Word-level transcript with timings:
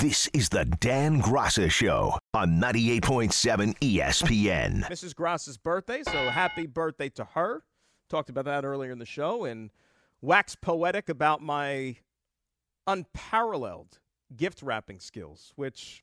This 0.00 0.28
is 0.34 0.48
the 0.48 0.64
Dan 0.64 1.22
Graca 1.22 1.70
Show 1.70 2.18
on 2.34 2.60
98.7 2.60 3.78
ESPN. 3.78 4.84
Mrs. 4.84 5.14
Grass's 5.14 5.56
birthday, 5.56 6.02
so 6.02 6.30
happy 6.30 6.66
birthday 6.66 7.08
to 7.10 7.24
her. 7.24 7.62
Talked 8.10 8.28
about 8.28 8.44
that 8.44 8.64
earlier 8.64 8.90
in 8.90 8.98
the 8.98 9.06
show 9.06 9.44
and 9.44 9.70
waxed 10.20 10.60
poetic 10.60 11.08
about 11.08 11.42
my 11.42 11.96
unparalleled 12.86 13.98
gift 14.36 14.62
wrapping 14.62 14.98
skills, 14.98 15.52
which 15.56 16.02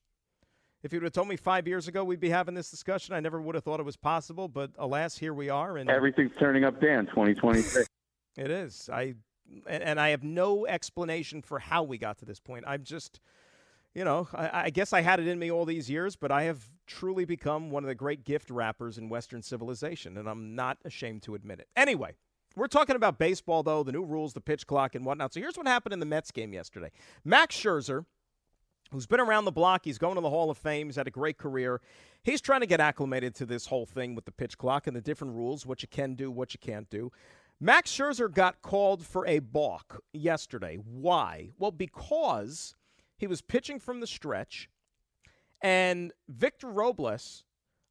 if 0.83 0.94
you 0.94 0.99
would 0.99 1.05
have 1.05 1.13
told 1.13 1.27
me 1.27 1.35
five 1.35 1.67
years 1.67 1.88
ago 1.88 2.03
we'd 2.03 2.19
be 2.19 2.30
having 2.30 2.55
this 2.55 2.71
discussion, 2.71 3.13
I 3.13 3.19
never 3.19 3.41
would 3.41 3.55
have 3.55 3.63
thought 3.63 3.80
it 3.80 3.85
was 3.85 3.97
possible. 3.97 4.47
But 4.47 4.71
alas, 4.77 5.17
here 5.17 5.33
we 5.33 5.49
are, 5.49 5.77
and 5.77 5.89
Everything's 5.89 6.31
turning 6.39 6.63
up, 6.63 6.80
Dan. 6.81 7.05
2026. 7.08 7.88
it 8.38 8.49
is. 8.52 8.89
I 8.91 9.16
and, 9.67 9.83
and 9.83 9.99
I 9.99 10.09
have 10.09 10.23
no 10.23 10.66
explanation 10.66 11.41
for 11.41 11.59
how 11.59 11.83
we 11.83 11.97
got 11.97 12.17
to 12.19 12.25
this 12.25 12.39
point. 12.39 12.63
I'm 12.66 12.83
just, 12.83 13.19
you 13.94 14.05
know, 14.05 14.27
I, 14.34 14.66
I 14.66 14.70
guess 14.70 14.94
I 14.94 15.02
had 15.02 15.20
it 15.20 15.27
in 15.27 15.38
me 15.38 15.52
all 15.52 15.66
these 15.66 15.90
years, 15.90 16.16
but 16.16 16.31
I 16.31 16.44
have 16.44 16.63
truly 16.88 17.25
become 17.25 17.70
one 17.72 17.84
of 17.84 17.88
the 17.88 17.95
great 17.95 18.23
gift 18.23 18.50
wrappers 18.50 18.98
in 18.98 19.09
Western 19.09 19.42
civilization, 19.42 20.17
and 20.17 20.30
I'm 20.30 20.56
not 20.56 20.78
ashamed 20.86 21.23
to 21.23 21.36
admit 21.36 21.59
it. 21.59 21.67
Anyway, 21.75 22.14
we're 22.56 22.67
talking 22.67 22.95
about 22.95 23.17
baseball, 23.17 23.64
though, 23.64 23.83
the 23.83 23.92
new 23.92 24.03
rules, 24.03 24.33
the 24.33 24.42
pitch 24.42 24.66
clock, 24.66 24.95
and 24.95 25.06
whatnot. 25.06 25.33
So 25.33 25.39
here's 25.39 25.58
what 25.58 25.67
happened 25.67 25.94
in 25.94 26.00
the 26.00 26.06
Mets 26.06 26.31
game 26.31 26.53
yesterday. 26.53 26.92
Max 27.25 27.56
Scherzer, 27.56 28.06
who's 28.92 29.08
been 29.08 29.20
around 29.20 29.45
the 29.45 29.52
block, 29.52 29.81
he's 29.86 29.98
going 29.98 30.16
to 30.16 30.22
the 30.22 30.30
Hall 30.30 30.50
of 30.50 30.58
Fame, 30.58 30.88
he's 30.88 30.95
had 30.95 31.08
a 31.08 31.11
great 31.11 31.38
career. 31.38 31.81
He's 32.23 32.42
trying 32.42 32.61
to 32.61 32.67
get 32.67 32.80
acclimated 32.80 33.36
to 33.36 33.45
this 33.45 33.66
whole 33.66 33.86
thing 33.86 34.16
with 34.16 34.26
the 34.26 34.31
pitch 34.31 34.58
clock 34.58 34.88
and 34.88 34.95
the 34.95 35.02
different 35.02 35.33
rules, 35.33 35.66
what 35.66 35.81
you 35.81 35.88
can 35.88 36.14
do, 36.16 36.30
what 36.30 36.53
you 36.53 36.59
can't 36.59 36.89
do. 36.89 37.11
Max 37.59 37.92
Scherzer 37.92 38.31
got 38.31 38.61
called 38.61 39.05
for 39.05 39.26
a 39.28 39.39
balk 39.39 40.02
yesterday. 40.14 40.76
Why? 40.76 41.52
Well, 41.58 41.72
because 41.72 42.76
he 43.22 43.27
was 43.27 43.41
pitching 43.41 43.80
from 43.80 44.00
the 44.00 44.08
stretch, 44.08 44.67
and 45.61 46.11
Victor 46.27 46.67
Robles 46.67 47.45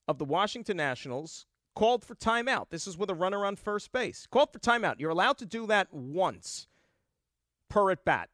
of 0.09 0.19
the 0.19 0.25
Washington 0.25 0.77
Nationals 0.77 1.47
called 1.77 2.05
for 2.05 2.17
timeout. 2.17 2.71
This 2.71 2.89
is 2.89 2.99
with 2.99 3.11
a 3.11 3.15
runner 3.15 3.47
on 3.47 3.55
first 3.55 3.93
base. 3.93 4.27
Called 4.29 4.53
for 4.53 4.59
timeout. 4.59 4.97
You're 4.99 5.11
allowed 5.11 5.39
to 5.39 5.47
do 5.47 5.69
that 5.69 5.95
once 5.95 6.67
per 7.69 7.93
at 7.93 8.05
bat 8.05 8.29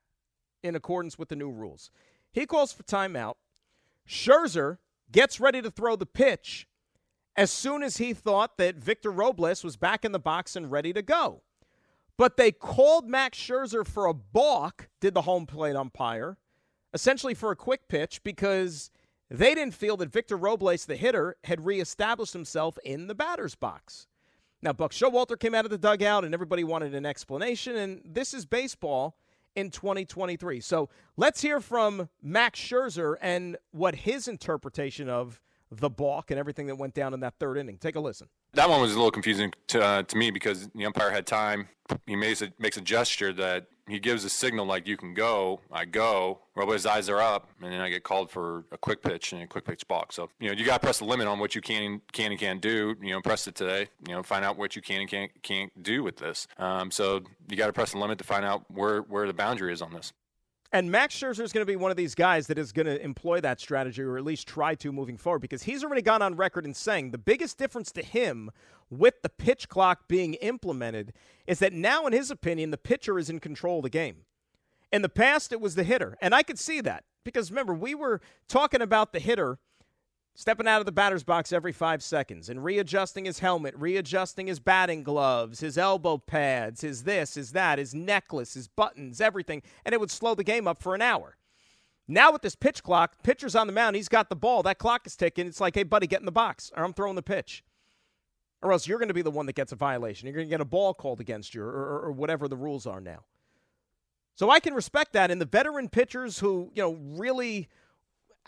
in 0.63 0.75
accordance 0.75 1.19
with 1.19 1.29
the 1.29 1.37
new 1.37 1.51
rules. 1.51 1.91
He 2.33 2.47
calls 2.47 2.73
for 2.73 2.83
timeout. 2.83 3.35
Scherzer 4.09 4.79
gets 5.13 5.39
ready 5.39 5.61
to 5.61 5.71
throw 5.71 5.97
the 5.97 6.07
pitch 6.07 6.67
as 7.37 7.51
soon 7.51 7.83
as 7.83 7.99
he 7.99 8.15
thought 8.15 8.57
that 8.57 8.77
Victor 8.77 9.11
Robles 9.11 9.63
was 9.63 9.77
back 9.77 10.03
in 10.03 10.13
the 10.13 10.19
box 10.19 10.57
and 10.57 10.71
ready 10.71 10.95
to 10.95 11.03
go. 11.03 11.43
But 12.17 12.39
they 12.39 12.53
called 12.53 13.07
Max 13.07 13.37
Scherzer 13.37 13.87
for 13.87 14.07
a 14.07 14.15
balk, 14.15 14.89
did 14.99 15.13
the 15.13 15.23
home 15.23 15.45
plate 15.45 15.77
umpire, 15.77 16.39
essentially 16.97 17.35
for 17.35 17.51
a 17.51 17.57
quick 17.57 17.89
pitch 17.89 18.23
because 18.25 18.91
they 19.29 19.55
didn't 19.55 19.75
feel 19.75 19.99
that 19.99 20.11
Victor 20.11 20.35
Robles, 20.35 20.87
the 20.87 20.97
hitter, 20.97 21.37
had 21.45 21.67
reestablished 21.67 22.33
himself 22.33 22.79
in 22.83 23.07
the 23.07 23.15
batter's 23.15 23.55
box. 23.55 24.07
Now, 24.63 24.73
Buck 24.73 24.93
Showalter 24.93 25.39
came 25.39 25.55
out 25.55 25.67
of 25.67 25.71
the 25.71 25.77
dugout 25.77 26.25
and 26.25 26.33
everybody 26.33 26.65
wanted 26.65 26.95
an 26.95 27.05
explanation, 27.05 27.77
and 27.77 28.01
this 28.03 28.33
is 28.33 28.47
baseball 28.47 29.19
in 29.55 29.71
2023. 29.71 30.59
So 30.61 30.89
let's 31.19 31.43
hear 31.43 31.61
from 31.61 32.09
Max 32.23 32.59
Scherzer 32.59 33.17
and 33.21 33.59
what 33.73 33.95
his 33.95 34.27
interpretation 34.27 35.11
of 35.11 35.43
the 35.71 35.91
balk 35.91 36.31
and 36.31 36.41
everything 36.41 36.67
that 36.69 36.77
went 36.77 36.95
down 36.95 37.13
in 37.13 37.21
that 37.21 37.35
third 37.39 37.59
inning. 37.59 37.77
Take 37.77 37.97
a 37.97 38.01
listen. 38.01 38.29
That 38.55 38.71
one 38.71 38.81
was 38.81 38.93
a 38.93 38.97
little 38.97 39.11
confusing 39.11 39.53
to, 39.69 39.83
uh, 39.83 40.03
to 40.05 40.17
me 40.17 40.31
because 40.31 40.69
the 40.75 40.87
umpire 40.87 41.11
had 41.11 41.27
time. 41.27 41.69
He 42.07 42.17
makes 42.17 42.41
a, 42.41 42.55
makes 42.59 42.79
a 42.79 42.81
gesture 42.81 43.35
that 43.35 43.67
he 43.89 43.99
gives 43.99 44.25
a 44.25 44.31
signal 44.31 44.67
like 44.67 44.87
you 44.87 44.97
can 44.97 45.15
go. 45.15 45.61
I 45.71 45.85
go. 45.85 46.41
Robles' 46.55 46.87
eyes 46.87 47.09
are 47.09 47.21
up, 47.21 47.49
and 47.63 47.73
then 47.73 47.81
I 47.81 47.91
get 47.91 48.03
called 48.03 48.31
for 48.31 48.65
a 48.73 48.79
quick 48.79 49.03
pitch 49.03 49.33
and 49.33 49.43
a 49.43 49.47
quick 49.47 49.65
pitch 49.65 49.87
balk. 49.87 50.13
So 50.13 50.29
you 50.41 50.49
know 50.49 50.55
you 50.55 50.65
got 50.65 50.81
to 50.81 50.85
press 50.85 50.99
the 50.99 51.05
limit 51.05 51.27
on 51.27 51.39
what 51.39 51.55
you 51.55 51.61
can 51.61 52.01
can 52.13 52.33
and 52.33 52.41
can't 52.41 52.61
do. 52.61 52.97
You 53.01 53.11
know, 53.13 53.21
press 53.21 53.47
it 53.47 53.55
today. 53.55 53.89
You 54.07 54.15
know, 54.15 54.23
find 54.23 54.45
out 54.45 54.57
what 54.57 54.77
you 54.77 54.83
can 54.83 55.01
and 55.01 55.11
can't 55.11 55.31
can't 55.43 55.83
do 55.83 56.03
with 56.03 56.17
this. 56.17 56.47
Um, 56.59 56.91
so 56.91 57.23
you 57.49 57.57
got 57.57 57.67
to 57.67 57.73
press 57.73 57.93
the 57.93 57.99
limit 57.99 58.19
to 58.19 58.25
find 58.25 58.45
out 58.45 58.65
where 58.71 59.01
where 59.03 59.27
the 59.27 59.35
boundary 59.35 59.73
is 59.73 59.83
on 59.83 59.93
this. 59.93 60.13
And 60.77 60.91
Max 60.91 61.19
Scherzer 61.19 61.41
is 61.41 61.55
going 61.55 61.63
to 61.63 61.73
be 61.73 61.77
one 61.77 61.91
of 61.91 61.97
these 61.97 62.15
guys 62.15 62.49
that 62.49 62.59
is 62.59 62.71
going 62.71 62.85
to 62.85 63.03
employ 63.03 63.41
that 63.41 63.61
strategy 63.61 64.03
or 64.03 64.19
at 64.19 64.25
least 64.25 64.47
try 64.47 64.75
to 64.75 64.93
moving 64.93 65.17
forward 65.17 65.39
because 65.39 65.63
he's 65.63 65.83
already 65.83 66.03
gone 66.03 66.21
on 66.21 66.37
record 66.37 66.67
in 66.67 66.75
saying 66.75 67.13
the 67.13 67.19
biggest 67.19 67.57
difference 67.57 67.91
to 67.93 68.03
him 68.03 68.51
with 68.91 69.23
the 69.23 69.31
pitch 69.31 69.71
clock 69.71 70.07
being 70.07 70.35
implemented 70.35 71.15
is 71.47 71.61
that 71.61 71.73
now, 71.73 72.07
in 72.07 72.13
his 72.13 72.31
opinion, 72.31 72.73
the 72.73 72.77
pitcher 72.77 73.19
is 73.19 73.31
in 73.31 73.41
control 73.41 73.79
of 73.79 73.85
the 73.85 73.89
game. 73.89 74.27
In 74.93 75.01
the 75.01 75.09
past, 75.09 75.51
it 75.51 75.63
was 75.63 75.77
the 75.77 75.83
hitter. 75.83 76.19
And 76.21 76.35
I 76.35 76.43
could 76.43 76.59
see 76.59 76.83
that 76.83 77.05
because 77.25 77.51
remember, 77.51 77.73
we 77.73 77.95
were 77.95 78.21
talking 78.47 78.83
about 78.83 79.15
the 79.15 79.19
hitter 79.19 79.59
stepping 80.37 80.69
out 80.69 80.81
of 80.81 80.87
the 80.87 80.93
batter's 80.93 81.25
box 81.25 81.51
every 81.51 81.73
five 81.73 82.03
seconds 82.03 82.49
and 82.49 82.63
readjusting 82.63 83.25
his 83.25 83.39
helmet, 83.41 83.75
readjusting 83.77 84.47
his 84.47 84.61
batting 84.61 85.03
gloves, 85.03 85.61
his 85.61 85.79
elbow 85.79 86.19
pads, 86.19 86.83
his 86.83 87.03
this, 87.05 87.35
his 87.35 87.53
that, 87.53 87.79
his 87.79 87.95
necklace, 87.95 88.55
his 88.55 88.69
buttons, 88.69 89.21
everything, 89.21 89.63
and 89.85 89.95
it 89.95 89.99
would 89.99 90.11
slow 90.11 90.35
the 90.35 90.45
game 90.45 90.69
up 90.69 90.81
for 90.81 90.95
an 90.95 91.03
hour. 91.03 91.37
Now 92.07 92.31
with 92.31 92.43
this 92.43 92.55
pitch 92.55 92.83
clock, 92.83 93.23
pitcher's 93.23 93.57
on 93.57 93.67
the 93.67 93.73
mound, 93.73 93.97
he's 93.97 94.09
got 94.09 94.29
the 94.29 94.37
ball, 94.37 94.63
that 94.63 94.79
clock 94.79 95.07
is 95.07 95.17
ticking. 95.17 95.47
It's 95.47 95.61
like, 95.61 95.75
hey, 95.75 95.83
buddy, 95.83 96.07
get 96.07 96.21
in 96.21 96.27
the 96.27 96.33
box, 96.33 96.71
or 96.77 96.85
I'm 96.85 96.93
throwing 96.93 97.17
the 97.17 97.23
pitch. 97.23 97.65
Or 98.63 98.73
else 98.73 98.87
you're 98.87 98.99
going 98.99 99.09
to 99.09 99.15
be 99.15 99.23
the 99.23 99.31
one 99.31 99.47
that 99.47 99.55
gets 99.55 99.73
a 99.73 99.77
violation. 99.77 100.27
You're 100.27 100.35
going 100.35 100.47
to 100.47 100.51
get 100.51 100.61
a 100.61 100.67
ball 100.67 100.95
called 100.95 101.21
against 101.21 101.55
you, 101.55 101.63
or, 101.63 101.69
or, 101.69 102.01
or 102.07 102.13
whatever 102.13 102.47
the 102.47 102.57
rules 102.57 102.87
are 102.87 103.01
now. 103.01 103.25
So 104.35 104.51
I 104.51 104.61
can 104.61 104.75
respect 104.75 105.15
that. 105.15 105.31
And 105.31 105.41
the 105.41 105.47
veteran 105.47 105.89
pitchers 105.89 106.39
who, 106.39 106.71
you 106.75 106.83
know, 106.83 106.93
really 107.19 107.69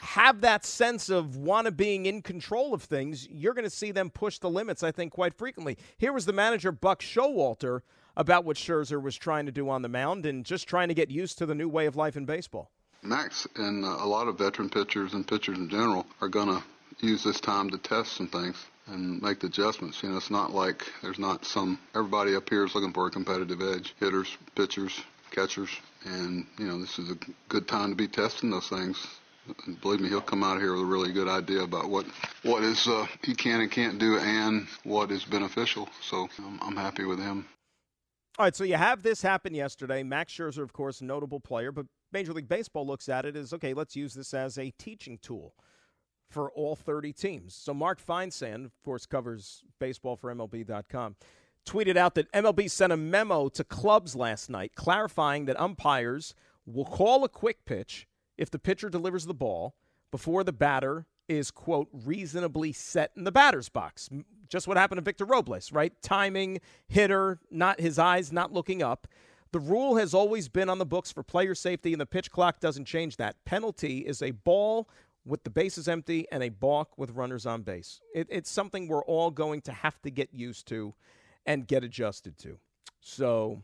have 0.01 0.41
that 0.43 0.65
sense 0.65 1.09
of 1.09 1.37
wanna 1.37 1.71
being 1.71 2.07
in 2.07 2.23
control 2.23 2.75
of 2.75 2.83
things, 2.83 3.29
you're 3.31 3.55
going 3.55 3.65
to 3.65 3.71
see 3.71 3.91
them 3.91 4.11
push 4.11 4.39
the 4.39 4.51
limits, 4.51 4.83
I 4.83 4.93
think, 4.93 5.13
quite 5.13 5.35
frequently. 5.35 5.77
Here 5.99 6.13
was 6.13 6.27
the 6.27 6.33
manager, 6.33 6.73
Buck 6.73 7.01
Showalter, 7.01 7.83
about 8.17 8.45
what 8.45 8.57
Scherzer 8.57 9.01
was 9.01 9.17
trying 9.17 9.47
to 9.47 9.53
do 9.53 9.71
on 9.71 9.83
the 9.83 9.89
mound 9.89 10.27
and 10.27 10.45
just 10.45 10.69
trying 10.69 10.89
to 10.89 10.95
get 10.95 11.11
used 11.11 11.39
to 11.39 11.47
the 11.47 11.55
new 11.55 11.69
way 11.69 11.87
of 11.87 11.97
life 11.97 12.17
in 12.17 12.25
baseball. 12.25 12.71
Max 13.03 13.47
and 13.55 13.85
uh, 13.85 13.89
a 14.01 14.07
lot 14.07 14.27
of 14.27 14.39
veteran 14.39 14.69
pitchers 14.69 15.15
and 15.15 15.27
pitchers 15.27 15.57
in 15.57 15.69
general 15.69 16.05
are 16.21 16.29
going 16.29 16.49
to 16.49 16.63
use 17.01 17.23
this 17.23 17.41
time 17.41 17.71
to 17.71 17.79
test 17.79 18.15
some 18.15 18.27
things 18.27 18.57
and 18.89 19.23
make 19.23 19.39
the 19.41 19.47
adjustments. 19.47 20.03
You 20.03 20.11
know, 20.11 20.17
it's 20.17 20.31
not 20.31 20.53
like 20.53 20.83
there's 21.03 21.19
not 21.19 21.45
some, 21.45 21.79
everybody 21.95 22.35
up 22.35 22.49
here 22.49 22.65
is 22.65 22.75
looking 22.75 22.93
for 22.93 23.07
a 23.07 23.11
competitive 23.11 23.61
edge 23.63 23.95
hitters, 24.01 24.37
pitchers, 24.57 25.01
catchers. 25.31 25.71
And, 26.05 26.47
you 26.59 26.67
know, 26.67 26.81
this 26.81 26.99
is 26.99 27.11
a 27.11 27.17
good 27.49 27.69
time 27.69 27.91
to 27.91 27.97
be 27.97 28.09
testing 28.09 28.51
those 28.51 28.69
things. 28.69 29.18
And 29.67 29.81
believe 29.81 30.01
me, 30.01 30.09
he'll 30.09 30.21
come 30.21 30.45
out 30.45 30.61
here 30.61 30.73
with 30.73 30.83
a 30.83 30.87
really 30.87 31.13
good 31.13 31.29
idea 31.29 31.63
about 31.63 31.89
what 31.89 32.07
what 32.43 32.63
is 32.63 32.87
uh, 32.87 33.07
he 33.23 33.35
can 33.35 33.61
and 33.61 33.71
can't 33.71 33.99
do 33.99 34.19
and 34.19 34.67
what 34.85 35.11
is 35.11 35.25
beneficial. 35.25 35.89
So 36.03 36.29
um, 36.39 36.59
I'm 36.63 36.77
happy 36.77 37.05
with 37.05 37.19
him. 37.19 37.47
All 38.39 38.45
right, 38.45 38.55
so 38.55 38.63
you 38.63 38.77
have 38.77 39.03
this 39.03 39.21
happen 39.21 39.55
yesterday. 39.55 40.03
Max 40.03 40.33
Scherzer, 40.33 40.63
of 40.63 40.73
course, 40.73 41.03
notable 41.03 41.41
player, 41.41 41.73
but 41.73 41.87
Major 42.13 42.33
League 42.33 42.49
Baseball 42.49 42.87
looks 42.87 43.09
at 43.09 43.25
it 43.25 43.37
as 43.37 43.53
okay, 43.53 43.75
let's 43.75 43.97
use 43.97 44.15
this 44.15 44.33
as 44.33 44.59
a 44.59 44.71
teaching 44.79 45.19
tool 45.21 45.55
for 46.31 46.51
all 46.53 46.77
30 46.77 47.13
teams. 47.13 47.55
So 47.55 47.73
Mark 47.73 48.05
Feinsand, 48.05 48.67
of 48.67 48.73
course, 48.85 49.07
covers 49.07 49.63
baseball 49.79 50.17
for 50.17 50.33
MLB.com, 50.35 51.17
tweeted 51.67 51.97
out 51.97 52.15
that 52.15 52.31
MLB 52.33 52.71
sent 52.71 52.93
a 52.93 52.97
memo 52.97 53.49
to 53.51 53.65
clubs 53.65 54.15
last 54.15 54.51
night 54.51 54.73
clarifying 54.75 55.47
that 55.47 55.59
umpires 55.61 56.35
will 56.67 56.85
call 56.85 57.25
a 57.25 57.29
quick 57.29 57.65
pitch 57.65 58.07
if 58.39 58.51
the 58.51 58.59
pitcher 58.59 58.89
delivers 58.89 59.27
the 59.27 59.35
ball 59.35 59.75
before 60.11 60.45
the 60.45 60.53
batter 60.53 61.07
is, 61.29 61.51
quote, 61.51 61.89
reasonably 61.93 62.73
set 62.73 63.13
in 63.17 63.25
the 63.25 63.33
batter's 63.33 63.69
box. 63.69 64.09
Just 64.49 64.67
what 64.67 64.79
happened 64.79 64.97
to 64.99 65.03
Victor 65.03 65.27
Robles, 65.27 65.73
right? 65.73 65.93
Timing, 66.01 66.61
hitter, 66.87 67.39
not 67.51 67.81
his 67.81 67.99
eyes 67.99 68.33
not 68.33 68.53
looking 68.53 68.83
up. 68.83 69.07
The 69.53 69.61
rule 69.61 69.97
has 69.97 70.15
always 70.15 70.49
been 70.49 70.69
on 70.69 70.79
the 70.79 70.87
books 70.87 71.13
for 71.13 71.23
player 71.23 71.55
safety, 71.55 71.93
and 71.93 72.01
the 72.01 72.07
pitch 72.07 72.31
clock 72.31 72.61
doesn't 72.61 72.87
change 72.87 73.17
that. 73.17 73.37
Penalty 73.45 73.99
is 73.99 74.23
a 74.23 74.31
ball 74.31 74.89
with 75.25 75.45
the 75.45 75.51
bases 75.51 75.89
empty 75.89 76.27
and 76.33 76.43
a 76.43 76.49
balk 76.49 76.97
with 76.97 77.11
runners 77.11 77.45
on 77.45 77.63
base. 77.63 78.01
It, 78.15 78.27
it's 78.31 78.51
something 78.51 78.89
we're 78.89 79.05
all 79.05 79.31
going 79.31 79.61
to 79.63 79.73
have 79.73 80.01
to 80.03 80.11
get 80.11 80.33
used 80.33 80.67
to 80.69 80.95
and 81.45 81.67
get 81.67 81.85
adjusted 81.85 82.39
to. 82.39 82.59
So 83.01 83.63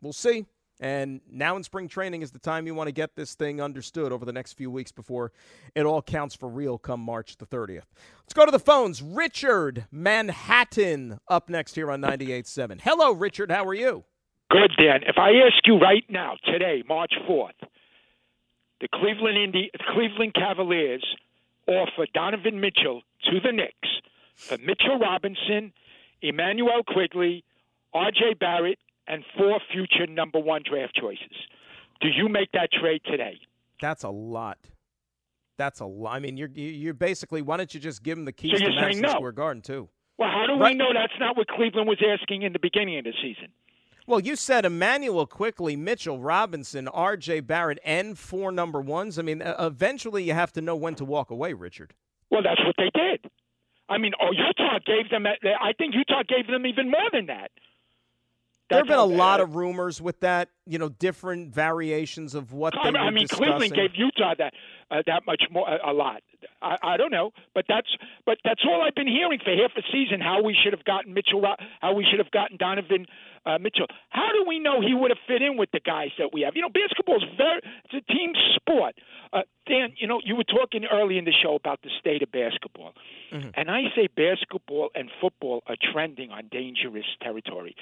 we'll 0.00 0.12
see. 0.12 0.46
And 0.84 1.22
now 1.32 1.56
in 1.56 1.62
spring 1.62 1.88
training 1.88 2.20
is 2.20 2.30
the 2.30 2.38
time 2.38 2.66
you 2.66 2.74
want 2.74 2.88
to 2.88 2.92
get 2.92 3.16
this 3.16 3.34
thing 3.34 3.58
understood 3.58 4.12
over 4.12 4.26
the 4.26 4.34
next 4.34 4.52
few 4.52 4.70
weeks 4.70 4.92
before 4.92 5.32
it 5.74 5.86
all 5.86 6.02
counts 6.02 6.34
for 6.34 6.46
real 6.46 6.76
come 6.76 7.00
March 7.00 7.38
the 7.38 7.46
30th. 7.46 7.84
Let's 8.20 8.34
go 8.34 8.44
to 8.44 8.50
the 8.50 8.58
phones. 8.58 9.00
Richard, 9.00 9.86
Manhattan, 9.90 11.20
up 11.26 11.48
next 11.48 11.74
here 11.74 11.90
on 11.90 12.02
98.7. 12.02 12.82
Hello, 12.82 13.12
Richard. 13.12 13.50
How 13.50 13.64
are 13.64 13.72
you? 13.72 14.04
Good, 14.50 14.72
Dan. 14.76 15.00
If 15.06 15.16
I 15.16 15.30
ask 15.46 15.66
you 15.66 15.78
right 15.78 16.04
now, 16.10 16.34
today, 16.44 16.82
March 16.86 17.14
4th, 17.26 17.52
the 18.82 18.88
Cleveland 18.92 19.38
Indi- 19.38 19.70
Cleveland 19.94 20.34
Cavaliers 20.34 21.02
offer 21.66 22.04
Donovan 22.12 22.60
Mitchell 22.60 23.00
to 23.30 23.40
the 23.40 23.52
Knicks 23.52 23.88
for 24.34 24.58
Mitchell 24.58 24.98
Robinson, 24.98 25.72
Emmanuel 26.20 26.82
Quickley, 26.86 27.42
R.J. 27.94 28.34
Barrett, 28.38 28.78
and 29.06 29.24
four 29.36 29.60
future 29.72 30.06
number 30.06 30.38
one 30.38 30.62
draft 30.68 30.94
choices. 30.94 31.36
Do 32.00 32.08
you 32.08 32.28
make 32.28 32.50
that 32.52 32.70
trade 32.72 33.02
today? 33.04 33.38
That's 33.80 34.02
a 34.04 34.10
lot. 34.10 34.58
That's 35.56 35.80
a 35.80 35.86
lot. 35.86 36.14
I 36.14 36.18
mean, 36.20 36.36
you're 36.36 36.50
you're 36.52 36.94
basically. 36.94 37.42
Why 37.42 37.56
don't 37.56 37.72
you 37.72 37.80
just 37.80 38.02
give 38.02 38.16
them 38.16 38.24
the 38.24 38.32
keys 38.32 38.58
So 38.58 38.64
to 38.66 38.74
Madison 38.74 39.02
no? 39.02 39.10
Square 39.10 39.32
Garden 39.32 39.62
too? 39.62 39.88
Well, 40.18 40.28
how 40.30 40.46
do 40.46 40.60
Right. 40.60 40.72
we 40.72 40.76
know 40.78 40.92
that's 40.92 41.12
not 41.18 41.36
what 41.36 41.48
Cleveland 41.48 41.88
was 41.88 42.02
asking 42.06 42.42
in 42.42 42.52
the 42.52 42.58
beginning 42.58 42.98
of 42.98 43.04
the 43.04 43.12
season? 43.22 43.48
Well, 44.06 44.20
you 44.20 44.36
said 44.36 44.64
Emmanuel 44.64 45.26
Quickley, 45.26 45.76
Mitchell 45.76 46.18
Robinson, 46.18 46.88
R.J. 46.88 47.40
Barrett, 47.40 47.78
and 47.84 48.18
four 48.18 48.52
number 48.52 48.80
ones. 48.80 49.18
I 49.18 49.22
mean, 49.22 49.42
eventually 49.44 50.22
you 50.24 50.34
have 50.34 50.52
to 50.52 50.60
know 50.60 50.76
when 50.76 50.94
to 50.96 51.04
walk 51.04 51.30
away, 51.30 51.52
Richard. 51.54 51.94
Well, 52.30 52.42
that's 52.42 52.60
what 52.64 52.74
they 52.76 52.90
did. 52.94 53.30
I 53.88 53.96
mean, 53.98 54.12
oh, 54.20 54.30
Utah 54.32 54.78
gave 54.84 55.08
them. 55.10 55.26
I 55.26 55.72
think 55.78 55.94
Utah 55.94 56.22
gave 56.28 56.46
them 56.48 56.66
even 56.66 56.90
more 56.90 57.08
than 57.12 57.26
that. 57.26 57.50
There 58.70 58.78
have 58.78 58.86
been 58.86 58.98
a 58.98 59.04
lot 59.04 59.40
of 59.40 59.56
rumors 59.56 60.00
with 60.00 60.20
that, 60.20 60.48
you 60.66 60.78
know, 60.78 60.88
different 60.88 61.54
variations 61.54 62.34
of 62.34 62.52
what 62.52 62.72
I 62.78 62.90
they 62.90 62.98
I 62.98 63.10
mean 63.10 63.26
discussing. 63.26 63.46
Cleveland 63.46 63.74
gave 63.74 63.90
Utah 63.94 64.34
that 64.38 64.54
uh, 64.90 65.02
that 65.06 65.26
much 65.26 65.42
more, 65.50 65.68
a, 65.68 65.90
a 65.90 65.92
lot. 65.92 66.22
I, 66.62 66.76
I 66.82 66.96
don't 66.96 67.10
know, 67.10 67.32
but 67.54 67.66
that's 67.68 67.88
but 68.24 68.38
that's 68.44 68.62
all 68.66 68.82
I've 68.82 68.94
been 68.94 69.08
hearing 69.08 69.38
for 69.44 69.50
half 69.54 69.72
a 69.76 69.82
season. 69.92 70.20
How 70.20 70.42
we 70.42 70.56
should 70.62 70.72
have 70.72 70.84
gotten 70.84 71.12
Mitchell, 71.12 71.44
how 71.80 71.92
we 71.92 72.06
should 72.08 72.18
have 72.18 72.30
gotten 72.30 72.56
Donovan 72.56 73.06
uh, 73.44 73.58
Mitchell. 73.58 73.86
How 74.08 74.30
do 74.32 74.44
we 74.48 74.58
know 74.58 74.80
he 74.80 74.94
would 74.94 75.10
have 75.10 75.18
fit 75.26 75.42
in 75.42 75.56
with 75.58 75.70
the 75.72 75.80
guys 75.80 76.10
that 76.18 76.32
we 76.32 76.42
have? 76.42 76.56
You 76.56 76.62
know, 76.62 76.70
basketball 76.70 77.16
is 77.16 77.28
very 77.36 77.60
it's 77.84 78.06
a 78.08 78.12
team 78.12 78.32
sport. 78.56 78.94
Uh, 79.32 79.42
Dan, 79.66 79.92
you 79.96 80.06
know, 80.06 80.20
you 80.24 80.36
were 80.36 80.44
talking 80.44 80.84
early 80.90 81.18
in 81.18 81.24
the 81.24 81.32
show 81.32 81.54
about 81.54 81.82
the 81.82 81.90
state 81.98 82.22
of 82.22 82.30
basketball, 82.32 82.94
and 83.54 83.70
I 83.70 83.82
say 83.94 84.08
basketball 84.14 84.90
and 84.94 85.10
football 85.20 85.62
are 85.66 85.76
trending 85.92 86.30
on 86.30 86.48
dangerous 86.50 87.06
territory. 87.20 87.74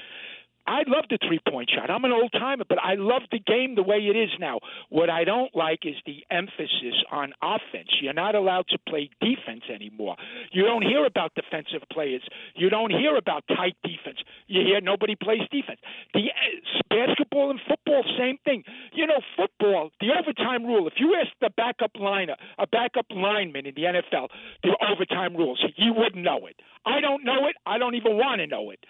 I 0.67 0.83
love 0.87 1.05
the 1.11 1.19
three 1.27 1.41
point 1.49 1.71
shot. 1.75 1.91
I'm 1.91 2.05
an 2.05 2.13
old 2.13 2.33
timer, 2.33 2.65
but 2.69 2.79
I 2.79 2.95
love 2.95 3.23
the 3.31 3.41
game 3.41 3.75
the 3.75 3.83
way 3.83 3.99
it 3.99 4.17
is 4.17 4.31
now. 4.39 4.61
What 4.91 5.11
I 5.11 5.25
don't 5.25 5.55
like 5.55 5.81
is 5.85 5.97
the 6.07 6.25
emphasis 6.31 6.95
on 7.11 7.33
offense. 7.43 7.89
You're 8.01 8.13
not 8.13 8.35
allowed 8.35 8.67
to 8.69 8.79
play 8.89 9.11
defense 9.21 9.65
anymore. 9.73 10.17
You 10.53 10.65
don't 10.65 10.83
hear 10.83 11.05
about 11.05 11.33
defensive 11.35 11.83
players. 11.91 12.23
You 12.55 12.71
don't 12.71 12.91
hear 12.91 13.17
about 13.17 13.45
tight 13.49 13.77
defense. 13.83 14.19
You 14.47 14.63
hear 14.63 14.81
nobody 14.81 15.17
plays 15.17 15.43
defense. 15.51 15.81
The 16.15 16.31
uh, 16.31 16.83
basketball 16.91 17.51
and 17.51 17.61
football, 17.69 18.05
same 18.19 18.39
thing. 18.45 18.63
You 18.93 19.07
know, 19.07 19.21
football, 19.37 19.91
the 20.01 20.11
overtime 20.19 20.65
rule. 20.65 20.87
If 20.87 20.95
you 20.99 21.17
ask 21.21 21.31
the 21.41 21.51
backup 21.57 21.93
liner, 21.99 22.37
a 22.59 22.67
backup 22.67 23.07
lineman 23.11 23.67
in 23.67 23.75
the 23.75 23.83
NFL, 23.83 24.29
the 24.63 24.77
overtime 24.91 25.37
rules, 25.37 25.63
he 25.77 25.91
wouldn't 25.91 26.23
know 26.23 26.47
it. 26.47 26.57
I 26.85 27.01
don't 27.01 27.25
know 27.25 27.47
it. 27.47 27.57
I 27.67 27.79
don't 27.79 27.95
even 27.95 28.17
want 28.17 28.41
to 28.41 28.47
know 28.47 28.71
it. 28.71 28.81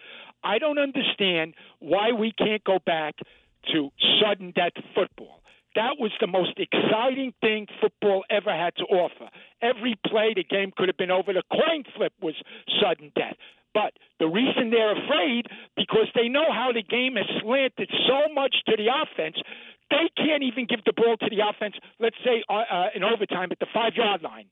I 0.45 0.59
don't 0.59 0.79
understand 0.79 1.55
why 1.79 2.13
we 2.13 2.33
can't 2.33 2.63
go 2.65 2.79
back 2.85 3.17
to 3.73 3.91
sudden 4.21 4.53
death 4.55 4.73
football. 4.95 5.41
That 5.75 5.97
was 5.99 6.13
the 6.21 6.27
most 6.27 6.59
exciting 6.59 7.33
thing 7.41 7.67
football 7.81 8.25
ever 8.29 8.51
had 8.53 8.77
to 8.77 8.85
offer. 8.85 9.31
Every 9.63 9.99
play, 10.07 10.35
the 10.35 10.45
game 10.45 10.73
could 10.77 10.89
have 10.89 10.99
been 10.99 11.11
over. 11.11 11.33
The 11.33 11.43
coin 11.51 11.85
flip 11.97 12.13
was 12.21 12.35
sudden 12.81 13.11
death. 13.17 13.37
But 13.73 13.95
the 14.21 14.29
reason 14.29 14.69
they're 14.69 14.93
afraid, 14.93 15.47
because 15.77 16.09
they 16.15 16.29
know 16.29 16.53
how 16.53 16.73
the 16.75 16.83
game 16.83 17.17
has 17.17 17.25
slanted 17.41 17.89
so 18.07 18.33
much 18.35 18.55
to 18.67 18.77
the 18.77 18.89
offense, 18.93 19.37
they 19.89 20.13
can't 20.17 20.43
even 20.43 20.67
give 20.67 20.85
the 20.85 20.93
ball 20.93 21.17
to 21.17 21.29
the 21.31 21.41
offense, 21.41 21.75
let's 21.99 22.17
say 22.23 22.45
uh, 22.51 22.65
uh, 22.69 22.87
in 22.95 23.03
overtime 23.03 23.49
at 23.51 23.59
the 23.59 23.67
five 23.73 23.95
yard 23.97 24.21
line 24.23 24.47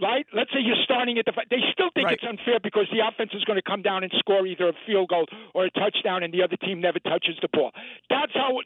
right? 0.00 0.26
Let's 0.32 0.50
say 0.52 0.60
you're 0.60 0.80
starting 0.84 1.18
at 1.18 1.26
the. 1.26 1.32
They 1.50 1.60
still 1.72 1.90
think 1.94 2.06
Right. 2.06 2.14
it's 2.20 2.24
unfair 2.24 2.58
because 2.60 2.86
the 2.92 3.00
offense 3.06 3.32
is 3.34 3.44
going 3.44 3.56
to 3.56 3.62
come 3.62 3.82
down 3.82 4.02
and 4.02 4.12
score 4.18 4.46
either 4.46 4.68
a 4.68 4.72
field 4.86 5.08
goal 5.08 5.26
or 5.54 5.64
a 5.66 5.70
touchdown, 5.70 6.22
and 6.22 6.32
the 6.32 6.42
other 6.42 6.56
team 6.56 6.80
never 6.80 6.98
touches 6.98 7.36
the 7.42 7.48
ball. 7.48 7.72
That's 8.08 8.32
how 8.34 8.58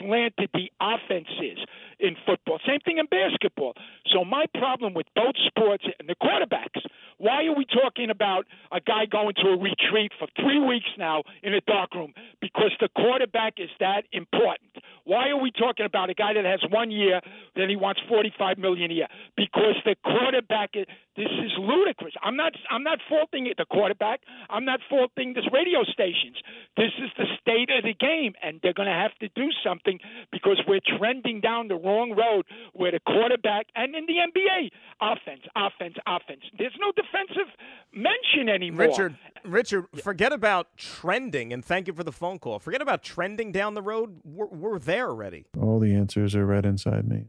slanted 0.00 0.50
the 0.54 0.70
offense 0.80 1.28
is 1.40 1.58
in 1.98 2.16
football. 2.26 2.58
Same 2.66 2.80
thing 2.80 2.98
in 2.98 3.06
basketball. 3.06 3.74
So 4.12 4.24
my 4.24 4.46
problem 4.58 4.94
with 4.94 5.06
both 5.14 5.36
sports 5.46 5.84
and 5.98 6.08
the 6.08 6.14
quarterbacks. 6.16 6.80
Why 7.18 7.46
are 7.46 7.54
we 7.54 7.64
talking 7.64 8.10
about 8.10 8.46
a 8.72 8.80
guy 8.80 9.06
going 9.06 9.34
to 9.34 9.50
a 9.50 9.56
retreat 9.56 10.10
for 10.18 10.26
three 10.36 10.58
weeks 10.58 10.90
now 10.98 11.22
in 11.42 11.54
a 11.54 11.60
dark 11.60 11.94
room? 11.94 12.14
Because 12.40 12.72
the 12.80 12.88
quarterback 12.96 13.54
is 13.58 13.70
that 13.78 14.04
important. 14.12 14.71
Why 15.12 15.28
are 15.28 15.36
we 15.36 15.50
talking 15.50 15.84
about 15.84 16.08
a 16.08 16.14
guy 16.14 16.32
that 16.32 16.46
has 16.46 16.60
one 16.70 16.90
year, 16.90 17.20
then 17.54 17.68
he 17.68 17.76
wants 17.76 18.00
forty-five 18.08 18.56
million 18.56 18.90
a 18.90 18.94
year? 18.94 19.08
Because 19.36 19.76
the 19.84 19.94
quarterback. 20.02 20.70
Is, 21.16 21.24
this 21.24 21.32
is 21.44 21.52
ludicrous. 21.58 22.14
I'm 22.22 22.36
not. 22.36 22.52
I'm 22.70 22.82
not 22.82 22.98
faulting 23.08 23.46
it, 23.46 23.56
the 23.56 23.66
quarterback. 23.66 24.20
I'm 24.50 24.64
not 24.64 24.80
faulting 24.88 25.34
this 25.34 25.44
radio 25.52 25.84
stations. 25.84 26.36
This 26.76 26.92
is 26.98 27.10
the 27.16 27.26
state 27.40 27.70
of 27.76 27.84
the 27.84 27.94
game, 27.94 28.32
and 28.42 28.60
they're 28.62 28.72
going 28.72 28.88
to 28.88 28.94
have 28.94 29.14
to 29.20 29.28
do 29.34 29.50
something 29.64 29.98
because 30.30 30.60
we're 30.66 30.80
trending 30.98 31.40
down 31.40 31.68
the 31.68 31.76
wrong 31.76 32.14
road. 32.16 32.46
Where 32.72 32.92
the 32.92 33.00
quarterback 33.00 33.66
and 33.74 33.94
in 33.94 34.06
the 34.06 34.14
NBA, 34.14 34.70
offense, 35.00 35.42
offense, 35.56 35.96
offense. 36.06 36.42
There's 36.58 36.76
no 36.80 36.92
defensive 36.92 37.52
mention 37.92 38.48
anymore. 38.48 38.86
Richard, 38.86 39.16
Richard, 39.44 39.86
forget 40.02 40.32
about 40.32 40.76
trending, 40.76 41.52
and 41.52 41.64
thank 41.64 41.86
you 41.86 41.92
for 41.92 42.04
the 42.04 42.12
phone 42.12 42.38
call. 42.38 42.58
Forget 42.58 42.82
about 42.82 43.02
trending 43.02 43.52
down 43.52 43.74
the 43.74 43.82
road. 43.82 44.20
We're, 44.24 44.46
we're 44.46 44.78
there 44.78 45.08
already. 45.08 45.46
All 45.60 45.78
the 45.78 45.94
answers 45.94 46.34
are 46.34 46.46
right 46.46 46.64
inside 46.64 47.08
me. 47.08 47.26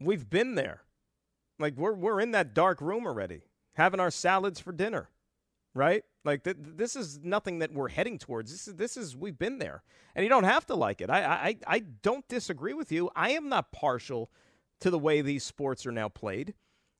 We've 0.00 0.28
been 0.28 0.54
there. 0.54 0.82
Like 1.58 1.76
we're 1.76 1.94
we're 1.94 2.20
in 2.20 2.32
that 2.32 2.54
dark 2.54 2.80
room 2.80 3.06
already, 3.06 3.42
having 3.74 4.00
our 4.00 4.10
salads 4.10 4.60
for 4.60 4.72
dinner, 4.72 5.08
right? 5.74 6.04
Like 6.24 6.44
th- 6.44 6.56
this 6.58 6.96
is 6.96 7.20
nothing 7.22 7.60
that 7.60 7.72
we're 7.72 7.88
heading 7.88 8.18
towards. 8.18 8.50
This 8.50 8.68
is 8.68 8.74
this 8.74 8.96
is 8.96 9.16
we've 9.16 9.38
been 9.38 9.58
there, 9.58 9.82
and 10.14 10.22
you 10.22 10.28
don't 10.28 10.44
have 10.44 10.66
to 10.66 10.74
like 10.74 11.00
it. 11.00 11.10
I 11.10 11.20
I 11.22 11.56
I 11.66 11.78
don't 11.78 12.26
disagree 12.28 12.74
with 12.74 12.92
you. 12.92 13.10
I 13.16 13.30
am 13.30 13.48
not 13.48 13.72
partial 13.72 14.30
to 14.80 14.90
the 14.90 14.98
way 14.98 15.22
these 15.22 15.44
sports 15.44 15.86
are 15.86 15.92
now 15.92 16.08
played. 16.08 16.54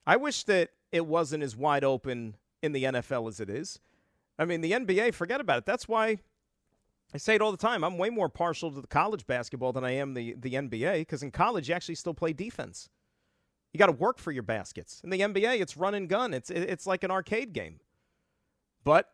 I 0.06 0.16
wish 0.16 0.44
that 0.44 0.70
it 0.92 1.06
wasn't 1.06 1.42
as 1.42 1.56
wide 1.56 1.84
open 1.84 2.36
in 2.62 2.72
the 2.72 2.84
NFL 2.84 3.28
as 3.28 3.40
it 3.40 3.50
is. 3.50 3.80
I 4.38 4.44
mean, 4.44 4.60
the 4.60 4.72
NBA, 4.72 5.14
forget 5.14 5.40
about 5.40 5.58
it. 5.58 5.66
That's 5.66 5.88
why 5.88 6.18
I 7.14 7.18
say 7.18 7.34
it 7.34 7.42
all 7.42 7.50
the 7.50 7.56
time. 7.56 7.84
I'm 7.84 7.98
way 7.98 8.10
more 8.10 8.28
partial 8.28 8.70
to 8.70 8.80
the 8.80 8.86
college 8.86 9.26
basketball 9.26 9.72
than 9.72 9.84
I 9.84 9.92
am 9.92 10.14
the, 10.14 10.34
the 10.38 10.54
NBA 10.54 11.00
because 11.00 11.22
in 11.22 11.30
college, 11.30 11.68
you 11.68 11.74
actually 11.74 11.94
still 11.94 12.14
play 12.14 12.32
defense. 12.32 12.88
You 13.76 13.78
got 13.78 13.86
to 13.88 13.92
work 13.92 14.16
for 14.18 14.32
your 14.32 14.42
baskets. 14.42 15.02
In 15.04 15.10
the 15.10 15.20
NBA, 15.20 15.60
it's 15.60 15.76
run 15.76 15.92
and 15.92 16.08
gun, 16.08 16.32
it's, 16.32 16.48
it's 16.48 16.86
like 16.86 17.04
an 17.04 17.10
arcade 17.10 17.52
game. 17.52 17.78
But 18.84 19.10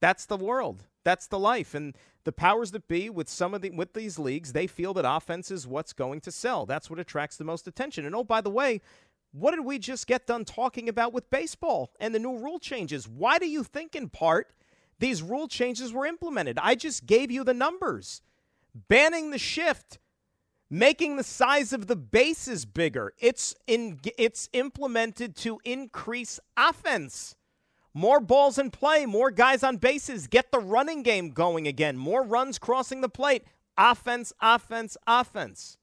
that's 0.00 0.26
the 0.26 0.36
world. 0.36 0.82
That's 1.04 1.28
the 1.28 1.38
life. 1.38 1.76
And 1.76 1.96
the 2.24 2.32
powers 2.32 2.72
that 2.72 2.88
be 2.88 3.08
with 3.08 3.28
some 3.28 3.54
of 3.54 3.62
the 3.62 3.70
with 3.70 3.92
these 3.92 4.18
leagues, 4.18 4.52
they 4.52 4.66
feel 4.66 4.94
that 4.94 5.08
offense 5.08 5.52
is 5.52 5.68
what's 5.68 5.92
going 5.92 6.22
to 6.22 6.32
sell. 6.32 6.66
That's 6.66 6.90
what 6.90 6.98
attracts 6.98 7.36
the 7.36 7.44
most 7.44 7.68
attention. 7.68 8.04
And 8.04 8.16
oh, 8.16 8.24
by 8.24 8.40
the 8.40 8.50
way, 8.50 8.80
what 9.30 9.52
did 9.52 9.64
we 9.64 9.78
just 9.78 10.08
get 10.08 10.26
done 10.26 10.44
talking 10.44 10.88
about 10.88 11.12
with 11.12 11.30
baseball 11.30 11.92
and 12.00 12.12
the 12.12 12.18
new 12.18 12.36
rule 12.36 12.58
changes? 12.58 13.06
Why 13.06 13.38
do 13.38 13.46
you 13.46 13.62
think, 13.62 13.94
in 13.94 14.08
part, 14.08 14.54
these 14.98 15.22
rule 15.22 15.46
changes 15.46 15.92
were 15.92 16.04
implemented? 16.04 16.58
I 16.60 16.74
just 16.74 17.06
gave 17.06 17.30
you 17.30 17.44
the 17.44 17.54
numbers. 17.54 18.22
Banning 18.88 19.30
the 19.30 19.38
shift, 19.38 20.00
making 20.70 21.16
the 21.16 21.24
size 21.24 21.72
of 21.72 21.86
the 21.86 21.96
bases 21.96 22.64
bigger. 22.64 23.12
It's 23.18 23.54
in 23.66 24.00
it's 24.18 24.48
implemented 24.52 25.36
to 25.36 25.60
increase 25.64 26.40
offense. 26.56 27.36
More 27.92 28.18
balls 28.20 28.58
in 28.58 28.70
play, 28.70 29.06
more 29.06 29.30
guys 29.30 29.62
on 29.62 29.76
bases, 29.76 30.26
get 30.26 30.50
the 30.50 30.58
running 30.58 31.04
game 31.04 31.30
going 31.30 31.68
again, 31.68 31.96
more 31.96 32.24
runs 32.24 32.58
crossing 32.58 33.00
the 33.02 33.08
plate. 33.08 33.44
Offense, 33.78 34.32
offense, 34.40 34.96
offense. 35.06 35.78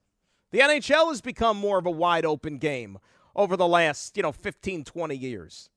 The 0.52 0.60
NHL 0.60 1.08
has 1.10 1.22
become 1.22 1.58
more 1.58 1.78
of 1.78 1.86
a 1.86 1.92
wide 1.92 2.26
open 2.26 2.58
game 2.58 2.98
over 3.36 3.56
the 3.56 3.68
last, 3.68 4.18
you 4.18 4.24
know, 4.24 4.34
15, 4.34 4.84
20 4.84 5.16
years. 5.16 5.70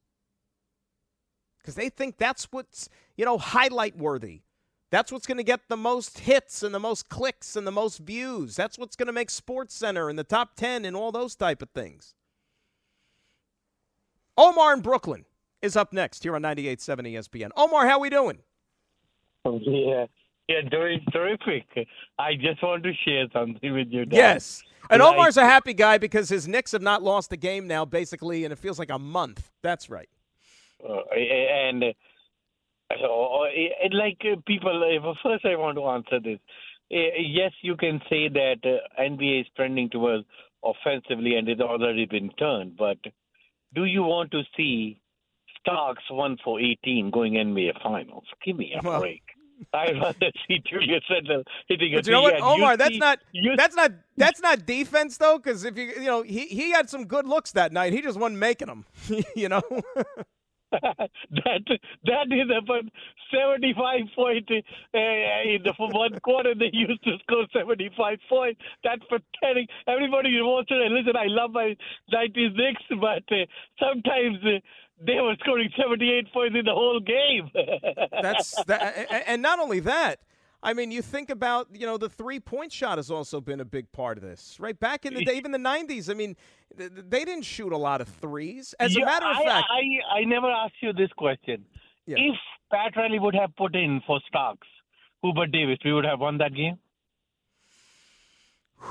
Because 1.58 1.76
they 1.76 1.88
think 1.88 2.18
that's 2.18 2.48
what's, 2.50 2.88
you 3.16 3.24
know, 3.24 3.38
highlight 3.38 3.96
worthy. 3.96 4.42
That's 4.94 5.10
what's 5.10 5.26
going 5.26 5.38
to 5.38 5.42
get 5.42 5.62
the 5.68 5.76
most 5.76 6.20
hits 6.20 6.62
and 6.62 6.72
the 6.72 6.78
most 6.78 7.08
clicks 7.08 7.56
and 7.56 7.66
the 7.66 7.72
most 7.72 7.98
views. 7.98 8.54
That's 8.54 8.78
what's 8.78 8.94
going 8.94 9.08
to 9.08 9.12
make 9.12 9.28
Sports 9.28 9.74
Center 9.74 10.08
in 10.08 10.14
the 10.14 10.22
top 10.22 10.54
10 10.54 10.84
and 10.84 10.94
all 10.94 11.10
those 11.10 11.34
type 11.34 11.62
of 11.62 11.70
things. 11.70 12.14
Omar 14.38 14.72
in 14.72 14.82
Brooklyn 14.82 15.24
is 15.62 15.76
up 15.76 15.92
next 15.92 16.22
here 16.22 16.36
on 16.36 16.42
98.7 16.42 17.12
ESPN. 17.12 17.50
Omar, 17.56 17.88
how 17.88 17.98
we 17.98 18.08
doing? 18.08 18.38
Oh, 19.44 19.58
yeah. 19.66 20.06
Yeah, 20.48 20.60
doing 20.70 21.00
terrific. 21.12 21.66
I 22.20 22.36
just 22.36 22.62
want 22.62 22.84
to 22.84 22.92
share 23.04 23.26
something 23.32 23.72
with 23.72 23.88
you. 23.90 24.04
Dan. 24.04 24.16
Yes. 24.16 24.62
And 24.90 25.02
Like- 25.02 25.12
Omar's 25.16 25.36
a 25.36 25.44
happy 25.44 25.74
guy 25.74 25.98
because 25.98 26.28
his 26.28 26.46
Knicks 26.46 26.70
have 26.70 26.82
not 26.82 27.02
lost 27.02 27.32
a 27.32 27.36
game 27.36 27.66
now, 27.66 27.84
basically, 27.84 28.44
and 28.44 28.52
it 28.52 28.60
feels 28.60 28.78
like 28.78 28.90
a 28.90 28.98
month. 29.00 29.50
That's 29.60 29.90
right. 29.90 30.08
Uh, 30.88 31.00
and 31.16 31.84
so, 33.00 33.44
uh, 33.44 33.88
like 33.92 34.18
uh, 34.24 34.36
people, 34.46 34.82
uh, 34.84 35.12
first 35.22 35.44
I 35.44 35.56
want 35.56 35.76
to 35.78 35.84
answer 35.86 36.20
this. 36.20 36.38
Yes, 36.90 37.52
you 37.62 37.76
can 37.76 38.00
say 38.10 38.28
that 38.28 38.56
uh, 38.64 39.00
NBA 39.02 39.40
is 39.42 39.46
trending 39.56 39.90
towards 39.90 40.24
offensively 40.64 41.36
and 41.36 41.48
it's 41.48 41.60
already 41.60 42.06
been 42.06 42.30
turned, 42.38 42.76
but 42.76 42.98
do 43.74 43.84
you 43.86 44.02
want 44.02 44.30
to 44.30 44.42
see 44.56 45.00
Starks 45.60 46.04
1 46.10 46.38
for 46.44 46.60
18 46.60 47.10
going 47.10 47.34
NBA 47.34 47.82
Finals? 47.82 48.24
Give 48.44 48.56
me 48.56 48.74
a 48.78 48.86
Well- 48.86 49.00
break. 49.00 49.22
I'd 49.72 49.96
rather 50.00 50.30
see 50.48 50.60
Julius 50.68 51.04
Randle 51.08 51.44
hitting 51.68 51.94
a 51.94 51.98
But 51.98 52.06
you 52.06 52.12
know 52.12 52.22
what, 52.22 52.40
Omar? 52.40 52.72
you 52.72 52.76
That's 52.76 52.90
see- 52.90 52.98
not 52.98 53.18
that's 53.56 53.76
not 53.76 53.92
that's 54.16 54.40
not 54.40 54.66
defense 54.66 55.16
though, 55.16 55.38
because 55.38 55.64
if 55.64 55.78
you 55.78 55.84
you 55.84 56.06
know 56.06 56.22
he 56.22 56.46
he 56.46 56.72
had 56.72 56.90
some 56.90 57.06
good 57.06 57.26
looks 57.26 57.52
that 57.52 57.72
night. 57.72 57.92
He 57.92 58.02
just 58.02 58.18
wasn't 58.18 58.40
making 58.40 58.66
them. 58.66 58.84
you 59.36 59.48
know. 59.48 59.62
that 61.44 61.78
that 62.04 62.26
is 62.30 62.50
about 62.56 62.84
seventy 63.32 63.74
five 63.74 64.02
point 64.14 64.48
uh, 64.50 64.58
in 64.94 65.62
the 65.62 65.72
one 65.78 66.18
quarter 66.20 66.54
they 66.54 66.70
used 66.72 67.02
to 67.04 67.16
score 67.22 67.46
seventy 67.52 67.90
five 67.96 68.18
points. 68.28 68.60
That's 68.82 69.02
pathetic. 69.02 69.68
Everybody 69.86 70.30
wants 70.40 70.68
to 70.68 70.76
listen. 70.76 71.16
I 71.16 71.26
love 71.26 71.52
my 71.52 71.76
nineties 72.10 72.52
Knicks, 72.54 72.82
but 73.00 73.24
uh, 73.30 73.44
sometimes 73.78 74.38
uh, 74.44 74.60
they 75.04 75.20
were 75.20 75.34
scoring 75.40 75.70
seventy 75.76 76.12
eight 76.12 76.32
points 76.32 76.56
in 76.58 76.64
the 76.64 76.72
whole 76.72 77.00
game. 77.00 77.50
That's 78.22 78.62
that, 78.64 79.06
and 79.26 79.42
not 79.42 79.58
only 79.58 79.80
that. 79.80 80.20
I 80.64 80.72
mean, 80.72 80.90
you 80.90 81.02
think 81.02 81.28
about 81.28 81.68
you 81.72 81.86
know 81.86 81.98
the 81.98 82.08
three 82.08 82.40
point 82.40 82.72
shot 82.72 82.96
has 82.96 83.10
also 83.10 83.40
been 83.40 83.60
a 83.60 83.64
big 83.66 83.92
part 83.92 84.16
of 84.16 84.24
this, 84.24 84.56
right? 84.58 84.78
Back 84.78 85.04
in 85.04 85.12
the 85.12 85.22
day, 85.22 85.36
even 85.36 85.52
the 85.52 85.58
'90s. 85.58 86.10
I 86.10 86.14
mean, 86.14 86.36
th- 86.76 86.90
th- 86.90 87.04
they 87.06 87.24
didn't 87.26 87.44
shoot 87.44 87.70
a 87.70 87.76
lot 87.76 88.00
of 88.00 88.08
threes. 88.08 88.74
As 88.80 88.96
a 88.96 89.00
matter 89.00 89.26
of 89.26 89.36
I, 89.36 89.44
fact, 89.44 89.66
I 89.70 90.20
I 90.20 90.24
never 90.24 90.50
asked 90.50 90.76
you 90.80 90.94
this 90.94 91.12
question. 91.18 91.66
Yeah. 92.06 92.16
If 92.18 92.36
Pat 92.72 92.96
Riley 92.96 93.18
would 93.18 93.34
have 93.34 93.54
put 93.56 93.76
in 93.76 94.00
for 94.06 94.20
Starks, 94.26 94.66
Hubert 95.22 95.52
Davis, 95.52 95.78
we 95.84 95.92
would 95.92 96.06
have 96.06 96.20
won 96.20 96.38
that 96.38 96.54
game. 96.54 96.78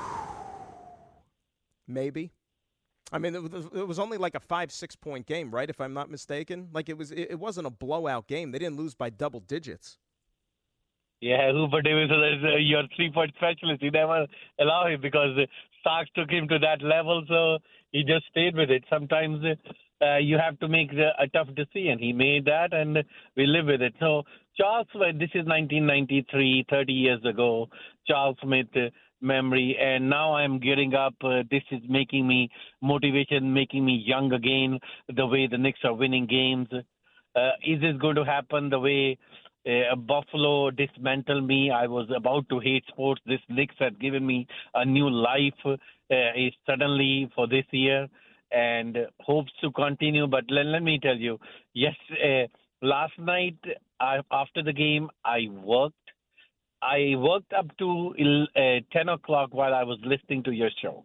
maybe. 1.88 2.30
I 3.12 3.18
mean, 3.18 3.34
it 3.34 3.86
was, 3.86 3.98
only 3.98 4.16
like 4.16 4.34
a 4.34 4.40
five 4.40 4.72
six 4.72 4.96
point 4.96 5.26
game, 5.26 5.50
right? 5.52 5.68
If 5.68 5.80
I'm 5.80 5.92
not 5.92 6.10
mistaken, 6.10 6.68
like 6.72 6.88
it 6.88 6.96
was. 6.96 7.12
It 7.12 7.38
wasn't 7.38 7.66
a 7.66 7.70
blowout 7.70 8.26
game. 8.26 8.50
They 8.52 8.58
didn't 8.58 8.76
lose 8.76 8.94
by 8.94 9.10
double 9.10 9.40
digits. 9.40 9.98
Yeah, 11.24 11.52
Hubert 11.52 11.84
Davis 11.84 12.10
is 12.10 12.44
uh, 12.44 12.56
your 12.58 12.82
three-point 12.94 13.32
specialist. 13.36 13.82
You 13.82 13.90
never 13.90 14.26
allow 14.60 14.86
him 14.88 15.00
because 15.00 15.30
Starks 15.80 16.10
took 16.14 16.28
him 16.28 16.46
to 16.48 16.58
that 16.58 16.82
level, 16.82 17.24
so 17.26 17.56
he 17.92 18.04
just 18.04 18.26
stayed 18.26 18.54
with 18.54 18.68
it. 18.68 18.84
Sometimes 18.90 19.42
uh, 20.02 20.18
you 20.18 20.36
have 20.36 20.60
to 20.60 20.68
make 20.68 20.90
the, 20.90 21.12
a 21.18 21.26
tough 21.28 21.48
decision. 21.56 21.98
He 21.98 22.12
made 22.12 22.44
that, 22.44 22.74
and 22.74 23.02
we 23.38 23.46
live 23.46 23.64
with 23.68 23.80
it. 23.80 23.94
So 24.00 24.24
Charles 24.58 24.86
this 24.92 25.30
is 25.32 25.46
1993, 25.48 26.66
30 26.68 26.92
years 26.92 27.24
ago. 27.24 27.68
Charles 28.06 28.36
Smith 28.42 28.66
uh, 28.76 28.90
memory, 29.22 29.78
and 29.80 30.10
now 30.10 30.34
I'm 30.34 30.60
gearing 30.60 30.92
up. 30.92 31.14
Uh, 31.24 31.42
this 31.50 31.62
is 31.70 31.80
making 31.88 32.28
me 32.28 32.50
motivation, 32.82 33.54
making 33.54 33.82
me 33.86 34.04
young 34.06 34.30
again. 34.34 34.78
The 35.08 35.26
way 35.26 35.46
the 35.50 35.56
Knicks 35.56 35.80
are 35.84 35.94
winning 35.94 36.26
games. 36.26 36.68
Uh, 37.34 37.50
is 37.66 37.80
this 37.80 37.96
going 37.98 38.16
to 38.16 38.24
happen 38.24 38.68
the 38.68 38.78
way? 38.78 39.18
Uh, 39.66 39.96
Buffalo 39.96 40.70
dismantled 40.70 41.46
me. 41.46 41.70
I 41.70 41.86
was 41.86 42.08
about 42.14 42.48
to 42.50 42.60
hate 42.60 42.84
sports. 42.88 43.20
This 43.26 43.40
Knicks 43.48 43.74
has 43.78 43.92
given 44.00 44.26
me 44.26 44.46
a 44.74 44.84
new 44.84 45.08
life 45.08 45.54
uh, 45.64 45.74
is 46.36 46.52
suddenly 46.66 47.30
for 47.34 47.46
this 47.46 47.64
year 47.70 48.08
and 48.52 48.98
hopes 49.20 49.52
to 49.62 49.70
continue. 49.72 50.26
But 50.26 50.44
let, 50.50 50.66
let 50.66 50.82
me 50.82 50.98
tell 51.02 51.16
you, 51.16 51.38
yes, 51.72 51.94
uh, 52.12 52.46
last 52.82 53.18
night 53.18 53.56
I, 54.00 54.20
after 54.30 54.62
the 54.62 54.72
game, 54.72 55.08
I 55.24 55.48
worked. 55.50 55.96
I 56.82 57.14
worked 57.16 57.52
up 57.54 57.74
to 57.78 58.14
uh, 58.56 58.80
10 58.92 59.08
o'clock 59.08 59.50
while 59.52 59.74
I 59.74 59.84
was 59.84 59.98
listening 60.04 60.42
to 60.44 60.50
your 60.52 60.70
show. 60.82 61.04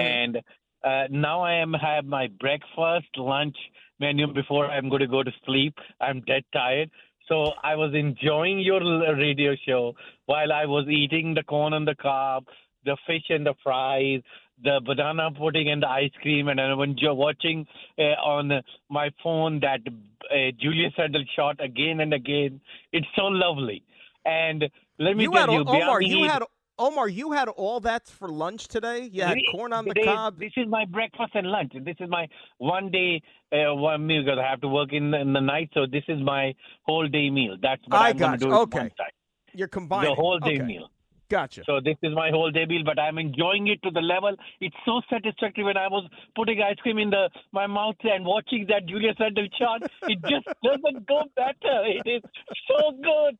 And 0.00 0.36
uh, 0.84 1.04
now 1.10 1.40
I 1.40 1.54
am 1.54 1.72
have 1.72 2.04
my 2.04 2.28
breakfast, 2.38 3.08
lunch 3.16 3.56
menu 3.98 4.28
before 4.32 4.66
I'm 4.70 4.88
going 4.88 5.00
to 5.00 5.08
go 5.08 5.24
to 5.24 5.32
sleep. 5.44 5.74
I'm 6.00 6.20
dead 6.20 6.44
tired. 6.52 6.90
So 7.28 7.52
I 7.62 7.76
was 7.76 7.92
enjoying 7.94 8.60
your 8.60 8.80
radio 9.16 9.54
show 9.66 9.94
while 10.26 10.52
I 10.52 10.64
was 10.64 10.86
eating 10.88 11.34
the 11.34 11.42
corn 11.42 11.74
on 11.74 11.84
the 11.84 11.94
cob, 11.94 12.44
the 12.84 12.96
fish 13.06 13.24
and 13.28 13.44
the 13.44 13.54
fries, 13.62 14.22
the 14.62 14.80
banana 14.84 15.30
pudding 15.30 15.70
and 15.70 15.82
the 15.82 15.88
ice 15.88 16.10
cream, 16.22 16.48
and 16.48 16.60
I 16.60 16.72
was 16.74 16.88
watching 17.02 17.66
uh, 17.98 18.02
on 18.02 18.50
my 18.88 19.10
phone 19.22 19.60
that 19.60 19.80
uh, 19.86 20.50
Julius 20.60 20.92
Randle 20.98 21.24
shot 21.36 21.62
again 21.62 22.00
and 22.00 22.12
again. 22.14 22.60
It's 22.92 23.06
so 23.14 23.24
lovely. 23.24 23.84
And 24.24 24.64
let 24.98 25.16
me 25.16 25.24
you 25.24 25.32
tell 25.32 25.46
had 25.46 25.52
you, 25.52 25.64
Omar. 25.66 26.02
You 26.02 26.24
had 26.28 26.42
Omar. 26.78 27.08
You 27.08 27.32
had 27.32 27.48
all 27.48 27.80
that 27.80 28.08
for 28.08 28.28
lunch 28.28 28.68
today. 28.68 29.08
You 29.12 29.22
had 29.22 29.38
corn 29.50 29.72
on 29.72 29.84
the 29.84 29.94
cob. 29.94 30.38
This 30.38 30.52
is 30.56 30.66
my 30.68 30.84
breakfast 30.84 31.32
and 31.34 31.46
lunch. 31.46 31.72
This 31.74 31.96
is 31.98 32.08
my 32.08 32.28
one 32.58 32.90
day 32.90 33.20
uh, 33.52 33.74
one 33.74 34.06
meal 34.06 34.22
because 34.24 34.38
I 34.38 34.48
have 34.48 34.60
to 34.60 34.68
work 34.68 34.92
in, 34.92 35.12
in 35.14 35.32
the 35.32 35.40
night. 35.40 35.70
So 35.74 35.86
this 35.90 36.04
is 36.08 36.20
my 36.22 36.54
whole 36.84 37.08
day 37.08 37.30
meal. 37.30 37.56
That's 37.60 37.82
what 37.88 38.00
I 38.00 38.10
I'm 38.10 38.16
going 38.16 38.32
to 38.32 38.38
do. 38.38 38.52
Okay. 38.52 38.78
one 38.78 38.90
time. 38.90 39.10
You're 39.54 39.68
combining 39.68 40.10
The 40.10 40.14
whole 40.14 40.38
day 40.38 40.56
Okay. 40.56 40.64
meal. 40.64 40.90
Gotcha. 41.28 41.62
So 41.66 41.78
this 41.80 41.96
is 42.02 42.14
my 42.14 42.30
whole 42.30 42.50
day 42.50 42.64
meal, 42.64 42.82
but 42.84 42.98
I'm 42.98 43.18
enjoying 43.18 43.66
it 43.68 43.82
to 43.82 43.90
the 43.90 44.00
level. 44.00 44.34
It's 44.60 44.76
so 44.86 45.02
satisfactory 45.10 45.62
when 45.62 45.76
I 45.76 45.86
was 45.86 46.08
putting 46.34 46.62
ice 46.62 46.76
cream 46.76 46.98
in 46.98 47.10
the 47.10 47.28
my 47.52 47.66
mouth 47.66 47.96
and 48.02 48.24
watching 48.24 48.64
that 48.70 48.86
Julius 48.86 49.16
Randle 49.20 49.46
shot. 49.58 49.82
It 50.06 50.20
just 50.22 50.46
doesn't 50.64 51.06
go 51.06 51.24
better. 51.36 51.84
It 51.84 52.08
is 52.08 52.22
so 52.66 52.92
good. 52.92 53.36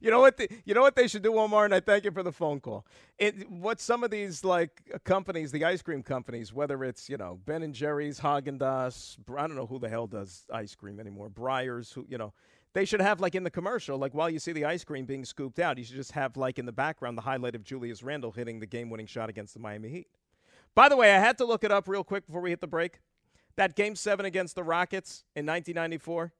You 0.00 0.10
know 0.10 0.20
what? 0.20 0.36
The, 0.36 0.48
you 0.64 0.74
know 0.74 0.82
what 0.82 0.96
they 0.96 1.08
should 1.08 1.22
do, 1.22 1.36
Omar. 1.38 1.64
And 1.64 1.74
I 1.74 1.80
thank 1.80 2.04
you 2.04 2.10
for 2.10 2.22
the 2.22 2.32
phone 2.32 2.60
call. 2.60 2.86
It, 3.18 3.48
what 3.50 3.80
some 3.80 4.04
of 4.04 4.10
these 4.10 4.44
like 4.44 5.00
companies, 5.04 5.52
the 5.52 5.64
ice 5.64 5.82
cream 5.82 6.02
companies, 6.02 6.52
whether 6.52 6.84
it's 6.84 7.08
you 7.08 7.16
know 7.16 7.40
Ben 7.44 7.62
and 7.62 7.74
Jerry's, 7.74 8.20
Haagen 8.20 8.58
Dazs, 8.58 9.16
I 9.36 9.46
don't 9.46 9.56
know 9.56 9.66
who 9.66 9.78
the 9.78 9.88
hell 9.88 10.06
does 10.06 10.44
ice 10.52 10.74
cream 10.74 11.00
anymore. 11.00 11.28
Breyers, 11.30 11.92
who 11.92 12.06
you 12.08 12.18
know, 12.18 12.32
they 12.74 12.84
should 12.84 13.00
have 13.00 13.20
like 13.20 13.34
in 13.34 13.44
the 13.44 13.50
commercial, 13.50 13.98
like 13.98 14.14
while 14.14 14.30
you 14.30 14.38
see 14.38 14.52
the 14.52 14.64
ice 14.64 14.84
cream 14.84 15.04
being 15.04 15.24
scooped 15.24 15.58
out, 15.58 15.78
you 15.78 15.84
should 15.84 15.96
just 15.96 16.12
have 16.12 16.36
like 16.36 16.58
in 16.58 16.66
the 16.66 16.72
background 16.72 17.16
the 17.16 17.22
highlight 17.22 17.54
of 17.54 17.64
Julius 17.64 18.02
Randle 18.02 18.32
hitting 18.32 18.60
the 18.60 18.66
game-winning 18.66 19.06
shot 19.06 19.28
against 19.28 19.54
the 19.54 19.60
Miami 19.60 19.88
Heat. 19.88 20.08
By 20.74 20.88
the 20.88 20.96
way, 20.96 21.14
I 21.14 21.18
had 21.18 21.38
to 21.38 21.44
look 21.44 21.64
it 21.64 21.72
up 21.72 21.88
real 21.88 22.04
quick 22.04 22.26
before 22.26 22.40
we 22.40 22.50
hit 22.50 22.60
the 22.60 22.66
break. 22.66 23.00
That 23.56 23.74
game 23.74 23.96
seven 23.96 24.26
against 24.26 24.54
the 24.54 24.62
Rockets 24.62 25.24
in 25.34 25.44
1994 25.44 26.32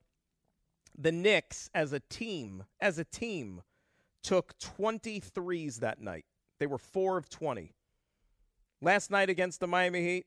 the 0.98 1.12
Knicks 1.12 1.70
as 1.72 1.92
a 1.92 2.00
team, 2.00 2.64
as 2.80 2.98
a 2.98 3.04
team, 3.04 3.62
took 4.22 4.58
23s 4.58 5.76
that 5.76 6.00
night. 6.00 6.24
They 6.58 6.66
were 6.66 6.78
4 6.78 7.16
of 7.16 7.30
20. 7.30 7.72
Last 8.82 9.10
night 9.10 9.30
against 9.30 9.60
the 9.60 9.66
Miami 9.66 10.02
Heat, 10.02 10.26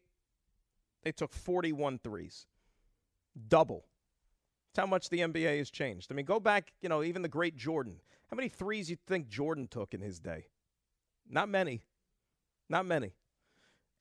they 1.04 1.12
took 1.12 1.34
41 1.34 2.00
threes. 2.00 2.48
Double. 3.48 3.86
That's 4.74 4.84
how 4.86 4.90
much 4.90 5.10
the 5.10 5.20
NBA 5.20 5.58
has 5.58 5.70
changed. 5.70 6.12
I 6.12 6.16
mean, 6.16 6.26
go 6.26 6.40
back, 6.40 6.72
you 6.82 6.90
know, 6.90 7.04
even 7.04 7.22
the 7.22 7.28
great 7.28 7.58
Jordan. 7.58 8.00
How 8.30 8.36
many 8.36 8.48
threes 8.48 8.90
you 8.90 8.98
think 9.08 9.28
Jordan 9.28 9.68
took 9.68 9.94
in 9.94 10.00
his 10.00 10.20
day? 10.20 10.46
Not 11.30 11.50
many. 11.50 11.84
Not 12.70 12.86
many. 12.86 13.14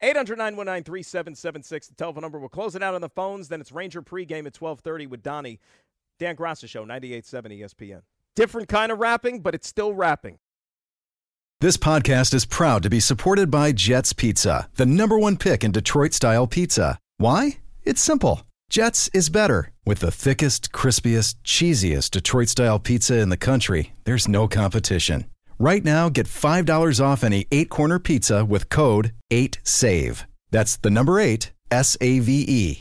800 0.03 0.39
919 0.39 0.85
3776, 0.85 1.89
the 1.89 1.95
telephone 1.95 2.23
number. 2.23 2.39
We'll 2.39 2.49
close 2.49 2.75
it 2.75 2.83
out 2.83 2.95
on 2.95 3.01
the 3.01 3.09
phones. 3.09 3.49
Then 3.49 3.61
it's 3.61 3.73
Ranger 3.73 4.03
pregame 4.03 4.47
at 4.47 4.57
1230 4.57 5.07
with 5.09 5.23
Donnie. 5.23 5.61
Dan 6.21 6.37
Graca 6.37 6.69
Show, 6.69 6.85
98.7 6.85 7.61
ESPN. 7.61 8.03
Different 8.37 8.69
kind 8.69 8.93
of 8.93 8.99
rapping, 8.99 9.41
but 9.41 9.55
it's 9.55 9.67
still 9.67 9.95
rapping. 9.95 10.39
This 11.61 11.79
podcast 11.79 12.35
is 12.35 12.45
proud 12.45 12.83
to 12.83 12.91
be 12.91 13.01
supported 13.01 13.51
by 13.51 13.73
Jets 13.73 14.13
Pizza, 14.13 14.69
the 14.77 14.87
number 14.87 15.19
one 15.19 15.37
pick 15.37 15.65
in 15.65 15.73
Detroit 15.73 16.13
style 16.13 16.47
pizza. 16.47 16.99
Why? 17.17 17.59
It's 17.85 18.01
simple. 18.03 18.43
Jets 18.69 19.09
is 19.13 19.31
better. 19.31 19.73
With 19.85 20.01
the 20.01 20.11
thickest, 20.11 20.73
crispiest, 20.73 21.37
cheesiest 21.43 22.11
Detroit 22.11 22.49
style 22.49 22.79
pizza 22.79 23.19
in 23.19 23.31
the 23.31 23.37
country, 23.37 23.93
there's 24.05 24.29
no 24.29 24.47
competition. 24.47 25.25
Right 25.59 25.85
now, 25.85 26.09
get 26.09 26.27
$5 26.27 27.05
off 27.05 27.25
any 27.25 27.47
eight 27.51 27.71
corner 27.71 27.99
pizza 27.99 28.45
with 28.45 28.69
code 28.69 29.13
8SAVE. 29.31 30.25
That's 30.51 30.77
the 30.77 30.91
number 30.91 31.19
eight, 31.19 31.53
S 31.71 31.97
A 32.01 32.21
V 32.21 32.45
E. 32.47 32.81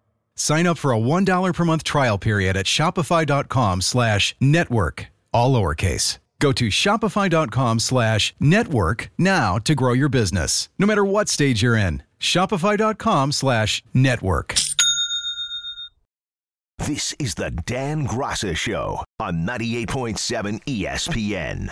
Sign 0.41 0.65
up 0.65 0.79
for 0.79 0.91
a 0.91 0.97
$1 0.97 1.53
per 1.53 1.65
month 1.65 1.83
trial 1.83 2.17
period 2.17 2.57
at 2.57 2.65
shopify.com 2.65 3.81
slash 3.81 4.35
network, 4.39 5.05
all 5.31 5.53
lowercase. 5.53 6.17
Go 6.39 6.51
to 6.51 6.69
shopify.com 6.69 7.77
slash 7.77 8.33
network 8.39 9.11
now 9.19 9.59
to 9.59 9.75
grow 9.75 9.93
your 9.93 10.09
business, 10.09 10.67
no 10.79 10.87
matter 10.87 11.05
what 11.05 11.29
stage 11.29 11.61
you're 11.61 11.77
in. 11.77 12.01
Shopify.com 12.19 13.31
slash 13.33 13.83
network. 13.93 14.55
This 16.79 17.13
is 17.19 17.35
the 17.35 17.51
Dan 17.51 18.07
Graca 18.07 18.57
Show 18.57 19.03
on 19.19 19.45
98.7 19.45 20.63
ESPN. 20.63 21.71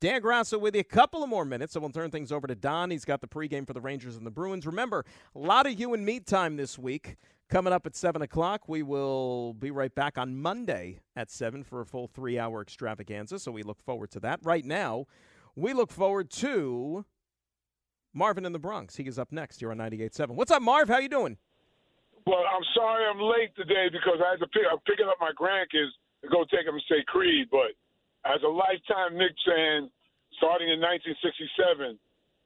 Dan 0.00 0.22
Graca 0.22 0.60
with 0.60 0.76
you. 0.76 0.80
A 0.80 0.84
couple 0.84 1.24
of 1.24 1.28
more 1.28 1.44
minutes, 1.44 1.72
so 1.72 1.80
we'll 1.80 1.90
turn 1.90 2.10
things 2.10 2.30
over 2.30 2.46
to 2.46 2.54
Don. 2.54 2.90
He's 2.90 3.04
got 3.04 3.20
the 3.20 3.26
pregame 3.26 3.66
for 3.66 3.72
the 3.72 3.80
Rangers 3.80 4.16
and 4.16 4.24
the 4.24 4.30
Bruins. 4.30 4.64
Remember, 4.64 5.04
a 5.34 5.38
lot 5.38 5.66
of 5.66 5.78
you 5.78 5.92
and 5.92 6.06
me 6.06 6.20
time 6.20 6.56
this 6.56 6.78
week. 6.78 7.16
Coming 7.48 7.72
up 7.72 7.86
at 7.86 7.96
7 7.96 8.20
o'clock, 8.20 8.68
we 8.68 8.82
will 8.82 9.54
be 9.54 9.70
right 9.70 9.92
back 9.92 10.18
on 10.18 10.36
Monday 10.36 11.00
at 11.16 11.30
7 11.30 11.64
for 11.64 11.80
a 11.80 11.86
full 11.86 12.06
three 12.06 12.38
hour 12.38 12.60
extravaganza, 12.60 13.38
so 13.38 13.50
we 13.50 13.62
look 13.62 13.80
forward 13.80 14.10
to 14.12 14.20
that. 14.20 14.38
Right 14.42 14.64
now, 14.64 15.06
we 15.56 15.72
look 15.72 15.90
forward 15.90 16.30
to 16.32 17.06
Marvin 18.12 18.44
in 18.44 18.52
the 18.52 18.58
Bronx. 18.58 18.96
He 18.96 19.04
is 19.04 19.18
up 19.18 19.32
next 19.32 19.60
here 19.60 19.70
on 19.70 19.78
98.7. 19.78 20.28
What's 20.28 20.52
up, 20.52 20.62
Marv? 20.62 20.88
How 20.88 20.98
you 20.98 21.08
doing? 21.08 21.38
Well, 22.26 22.44
I'm 22.54 22.64
sorry 22.74 23.04
I'm 23.08 23.18
late 23.18 23.56
today 23.56 23.88
because 23.90 24.20
I 24.24 24.32
had 24.32 24.40
to 24.40 24.46
pick. 24.48 24.62
I'm 24.70 24.78
picking 24.86 25.06
up 25.08 25.16
my 25.18 25.32
grandkids 25.32 25.90
to 26.22 26.28
go 26.28 26.44
take 26.44 26.66
them 26.66 26.76
to 26.76 26.84
say 26.94 27.02
Creed. 27.08 27.48
But 27.50 27.72
as 28.26 28.40
a 28.42 28.50
lifetime 28.50 29.14
Knicks 29.14 29.42
fan, 29.46 29.90
starting 30.38 30.68
in 30.68 30.80
1967, 30.80 31.98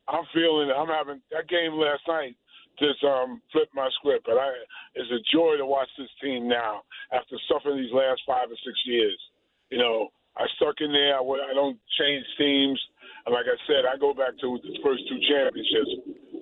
I'm 0.09 0.27
feeling. 0.35 0.69
I'm 0.75 0.91
having 0.91 1.23
that 1.31 1.47
game 1.49 1.79
last 1.79 2.03
night. 2.09 2.35
Just 2.81 3.05
um, 3.05 3.41
flipped 3.53 3.77
my 3.77 3.87
script, 4.01 4.25
but 4.25 4.41
I 4.41 4.49
it's 4.97 5.13
a 5.13 5.21
joy 5.29 5.61
to 5.61 5.67
watch 5.69 5.89
this 6.01 6.09
team 6.25 6.49
now 6.49 6.83
after 7.13 7.37
suffering 7.47 7.77
these 7.77 7.93
last 7.93 8.25
five 8.27 8.49
or 8.49 8.59
six 8.65 8.75
years. 8.89 9.17
You 9.69 9.77
know, 9.79 10.09
I 10.41 10.49
stuck 10.57 10.81
in 10.81 10.91
there. 10.91 11.21
I, 11.21 11.23
I 11.23 11.53
don't 11.53 11.77
change 12.01 12.25
teams. 12.41 12.81
And 13.29 13.37
like 13.37 13.47
I 13.47 13.57
said, 13.69 13.85
I 13.85 14.01
go 14.01 14.17
back 14.17 14.35
to 14.41 14.57
the 14.57 14.75
first 14.81 15.05
two 15.07 15.21
championships. 15.29 15.93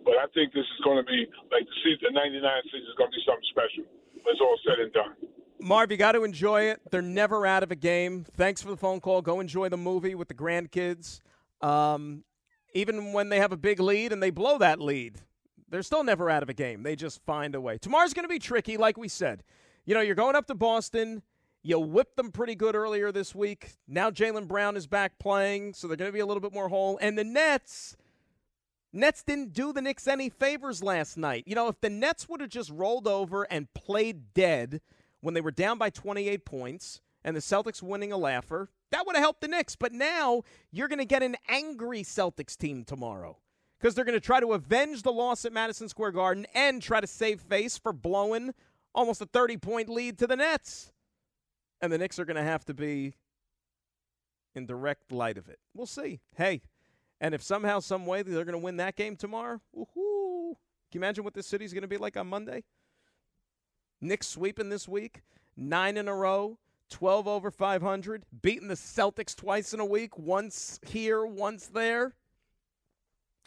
But 0.06 0.22
I 0.22 0.30
think 0.32 0.54
this 0.54 0.64
is 0.64 0.80
going 0.86 1.02
to 1.02 1.06
be 1.06 1.26
like 1.52 1.66
the 1.66 1.76
season, 1.84 2.14
the 2.14 2.22
'99 2.22 2.40
season 2.72 2.88
is 2.88 2.96
going 2.96 3.10
to 3.10 3.16
be 3.18 3.26
something 3.26 3.50
special. 3.52 3.84
It's 4.24 4.40
all 4.40 4.58
said 4.64 4.78
and 4.80 4.92
done. 4.94 5.14
Marv, 5.60 5.90
you 5.90 5.96
got 5.96 6.12
to 6.12 6.24
enjoy 6.24 6.62
it. 6.62 6.80
They're 6.90 7.02
never 7.02 7.46
out 7.46 7.62
of 7.62 7.70
a 7.70 7.76
game. 7.76 8.24
Thanks 8.36 8.62
for 8.62 8.70
the 8.70 8.76
phone 8.76 9.00
call. 9.00 9.22
Go 9.22 9.40
enjoy 9.40 9.68
the 9.68 9.76
movie 9.76 10.14
with 10.14 10.28
the 10.28 10.34
grandkids. 10.34 11.20
Um, 11.60 12.24
even 12.72 13.12
when 13.12 13.28
they 13.28 13.38
have 13.38 13.52
a 13.52 13.56
big 13.56 13.80
lead 13.80 14.12
and 14.12 14.22
they 14.22 14.30
blow 14.30 14.58
that 14.58 14.80
lead, 14.80 15.20
they're 15.68 15.82
still 15.82 16.02
never 16.02 16.30
out 16.30 16.42
of 16.42 16.48
a 16.48 16.54
game. 16.54 16.82
They 16.82 16.96
just 16.96 17.22
find 17.24 17.54
a 17.54 17.60
way. 17.60 17.78
Tomorrow's 17.78 18.14
going 18.14 18.24
to 18.24 18.28
be 18.28 18.38
tricky, 18.38 18.76
like 18.76 18.96
we 18.96 19.08
said. 19.08 19.42
You 19.84 19.94
know, 19.94 20.00
you're 20.00 20.14
going 20.14 20.36
up 20.36 20.46
to 20.46 20.54
Boston. 20.54 21.22
You 21.62 21.78
whipped 21.78 22.16
them 22.16 22.32
pretty 22.32 22.54
good 22.54 22.74
earlier 22.74 23.12
this 23.12 23.34
week. 23.34 23.74
Now 23.86 24.10
Jaylen 24.10 24.48
Brown 24.48 24.76
is 24.76 24.86
back 24.86 25.18
playing, 25.18 25.74
so 25.74 25.86
they're 25.86 25.96
going 25.96 26.08
to 26.08 26.12
be 26.12 26.20
a 26.20 26.26
little 26.26 26.40
bit 26.40 26.54
more 26.54 26.68
whole. 26.68 26.98
And 27.02 27.18
the 27.18 27.24
Nets, 27.24 27.96
Nets 28.92 29.22
didn't 29.22 29.52
do 29.52 29.72
the 29.72 29.82
Knicks 29.82 30.08
any 30.08 30.30
favors 30.30 30.82
last 30.82 31.18
night. 31.18 31.44
You 31.46 31.54
know, 31.54 31.68
if 31.68 31.80
the 31.80 31.90
Nets 31.90 32.28
would 32.28 32.40
have 32.40 32.50
just 32.50 32.70
rolled 32.70 33.06
over 33.06 33.44
and 33.44 33.72
played 33.74 34.32
dead 34.32 34.80
when 35.20 35.34
they 35.34 35.40
were 35.40 35.50
down 35.50 35.78
by 35.78 35.90
28 35.90 36.44
points 36.44 37.00
and 37.24 37.36
the 37.36 37.40
Celtics 37.40 37.82
winning 37.82 38.12
a 38.12 38.16
laugher, 38.16 38.70
that 38.90 39.06
would 39.06 39.16
have 39.16 39.22
helped 39.22 39.40
the 39.40 39.48
Knicks. 39.48 39.76
But 39.76 39.92
now 39.92 40.42
you're 40.70 40.88
going 40.88 40.98
to 40.98 41.04
get 41.04 41.22
an 41.22 41.36
angry 41.48 42.02
Celtics 42.02 42.56
team 42.56 42.84
tomorrow 42.84 43.38
because 43.78 43.94
they're 43.94 44.04
going 44.04 44.18
to 44.18 44.24
try 44.24 44.40
to 44.40 44.52
avenge 44.52 45.02
the 45.02 45.12
loss 45.12 45.44
at 45.44 45.52
Madison 45.52 45.88
Square 45.88 46.12
Garden 46.12 46.46
and 46.54 46.82
try 46.82 47.00
to 47.00 47.06
save 47.06 47.40
face 47.40 47.78
for 47.78 47.92
blowing 47.92 48.54
almost 48.94 49.20
a 49.20 49.26
30 49.26 49.56
point 49.58 49.88
lead 49.88 50.18
to 50.18 50.26
the 50.26 50.36
Nets. 50.36 50.92
And 51.80 51.92
the 51.92 51.98
Knicks 51.98 52.18
are 52.18 52.24
going 52.24 52.36
to 52.36 52.42
have 52.42 52.64
to 52.66 52.74
be 52.74 53.14
in 54.54 54.66
direct 54.66 55.12
light 55.12 55.38
of 55.38 55.48
it. 55.48 55.58
We'll 55.74 55.86
see. 55.86 56.20
Hey, 56.36 56.62
and 57.20 57.34
if 57.34 57.42
somehow, 57.42 57.80
some 57.80 58.06
way 58.06 58.22
they're 58.22 58.44
going 58.44 58.52
to 58.52 58.58
win 58.58 58.78
that 58.78 58.96
game 58.96 59.16
tomorrow, 59.16 59.60
woohoo! 59.76 60.54
Can 60.90 61.00
you 61.00 61.00
imagine 61.00 61.24
what 61.24 61.34
this 61.34 61.46
city's 61.46 61.72
going 61.72 61.82
to 61.82 61.88
be 61.88 61.98
like 61.98 62.16
on 62.16 62.26
Monday? 62.26 62.64
Knicks 64.00 64.28
sweeping 64.28 64.70
this 64.70 64.88
week, 64.88 65.22
nine 65.56 65.96
in 65.96 66.08
a 66.08 66.14
row, 66.14 66.58
12 66.90 67.28
over 67.28 67.50
500, 67.50 68.24
beating 68.42 68.68
the 68.68 68.74
Celtics 68.74 69.34
twice 69.36 69.74
in 69.74 69.80
a 69.80 69.84
week, 69.84 70.18
once 70.18 70.80
here, 70.86 71.24
once 71.26 71.66
there. 71.66 72.14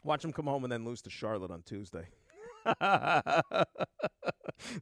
Watch 0.03 0.21
them 0.21 0.33
come 0.33 0.45
home 0.45 0.63
and 0.63 0.71
then 0.71 0.85
lose 0.85 1.01
to 1.03 1.09
Charlotte 1.09 1.51
on 1.51 1.63
Tuesday. 1.63 2.07
then 2.79 3.65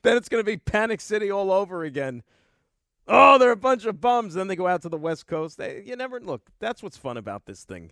it's 0.03 0.29
going 0.29 0.43
to 0.43 0.43
be 0.43 0.57
Panic 0.57 0.99
City 0.99 1.31
all 1.31 1.51
over 1.51 1.83
again. 1.83 2.23
oh, 3.07 3.37
they're 3.37 3.51
a 3.51 3.55
bunch 3.55 3.85
of 3.85 4.01
bums. 4.01 4.33
Then 4.33 4.47
they 4.47 4.55
go 4.55 4.67
out 4.67 4.81
to 4.83 4.89
the 4.89 4.97
West 4.97 5.27
Coast. 5.27 5.57
They, 5.57 5.83
you 5.85 5.95
never 5.95 6.19
look. 6.19 6.49
That's 6.59 6.83
what's 6.83 6.97
fun 6.97 7.17
about 7.17 7.45
this 7.45 7.63
thing. 7.63 7.91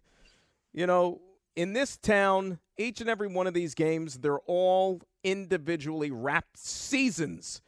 You 0.73 0.85
know, 0.85 1.21
in 1.55 1.73
this 1.73 1.97
town, 1.97 2.59
each 2.77 3.01
and 3.01 3.09
every 3.09 3.27
one 3.27 3.47
of 3.47 3.53
these 3.53 3.73
games, 3.73 4.19
they're 4.19 4.39
all 4.39 5.01
individually 5.23 6.11
wrapped 6.11 6.57
seasons 6.57 7.61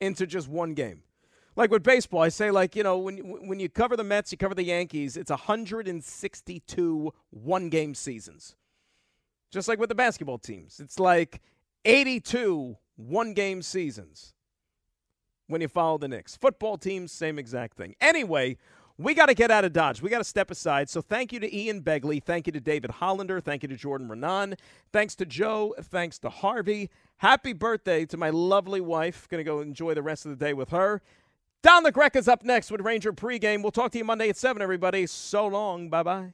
into 0.00 0.26
just 0.26 0.48
one 0.48 0.74
game. 0.74 1.02
Like 1.56 1.70
with 1.70 1.82
baseball, 1.82 2.22
I 2.22 2.28
say 2.28 2.50
like 2.50 2.76
you 2.76 2.82
know 2.82 2.98
when 2.98 3.18
when 3.18 3.60
you 3.60 3.68
cover 3.68 3.96
the 3.96 4.04
Mets, 4.04 4.32
you 4.32 4.38
cover 4.38 4.54
the 4.54 4.64
Yankees. 4.64 5.16
It's 5.16 5.30
162 5.30 7.14
one 7.30 7.68
game 7.68 7.94
seasons. 7.94 8.56
Just 9.50 9.68
like 9.68 9.78
with 9.78 9.88
the 9.88 9.94
basketball 9.94 10.38
teams, 10.38 10.78
it's 10.78 11.00
like 11.00 11.40
82 11.84 12.76
one 12.96 13.34
game 13.34 13.62
seasons 13.62 14.34
when 15.48 15.60
you 15.60 15.68
follow 15.68 15.98
the 15.98 16.08
Knicks. 16.08 16.36
Football 16.36 16.78
teams, 16.78 17.10
same 17.10 17.38
exact 17.38 17.76
thing. 17.76 17.96
Anyway, 18.00 18.56
we 19.02 19.14
got 19.14 19.26
to 19.26 19.34
get 19.34 19.50
out 19.50 19.64
of 19.64 19.72
Dodge. 19.72 20.02
We 20.02 20.10
got 20.10 20.18
to 20.18 20.24
step 20.24 20.50
aside. 20.50 20.88
So 20.90 21.00
thank 21.00 21.32
you 21.32 21.40
to 21.40 21.56
Ian 21.56 21.82
Begley. 21.82 22.22
Thank 22.22 22.46
you 22.46 22.52
to 22.52 22.60
David 22.60 22.90
Hollander. 22.90 23.40
Thank 23.40 23.62
you 23.62 23.68
to 23.68 23.76
Jordan 23.76 24.08
Raanan. 24.08 24.58
Thanks 24.92 25.14
to 25.16 25.26
Joe. 25.26 25.74
Thanks 25.80 26.18
to 26.20 26.28
Harvey. 26.28 26.90
Happy 27.18 27.52
birthday 27.52 28.04
to 28.06 28.16
my 28.16 28.30
lovely 28.30 28.80
wife. 28.80 29.28
Going 29.28 29.40
to 29.40 29.44
go 29.44 29.60
enjoy 29.60 29.94
the 29.94 30.02
rest 30.02 30.26
of 30.26 30.30
the 30.30 30.44
day 30.44 30.52
with 30.52 30.70
her. 30.70 31.02
Don 31.62 31.84
La 31.84 31.90
Greca's 31.90 32.28
up 32.28 32.42
next 32.44 32.70
with 32.70 32.80
Ranger 32.80 33.12
pregame. 33.12 33.62
We'll 33.62 33.72
talk 33.72 33.92
to 33.92 33.98
you 33.98 34.04
Monday 34.04 34.28
at 34.28 34.36
7, 34.36 34.62
everybody. 34.62 35.06
So 35.06 35.46
long. 35.46 35.88
Bye 35.88 36.02
bye. 36.02 36.32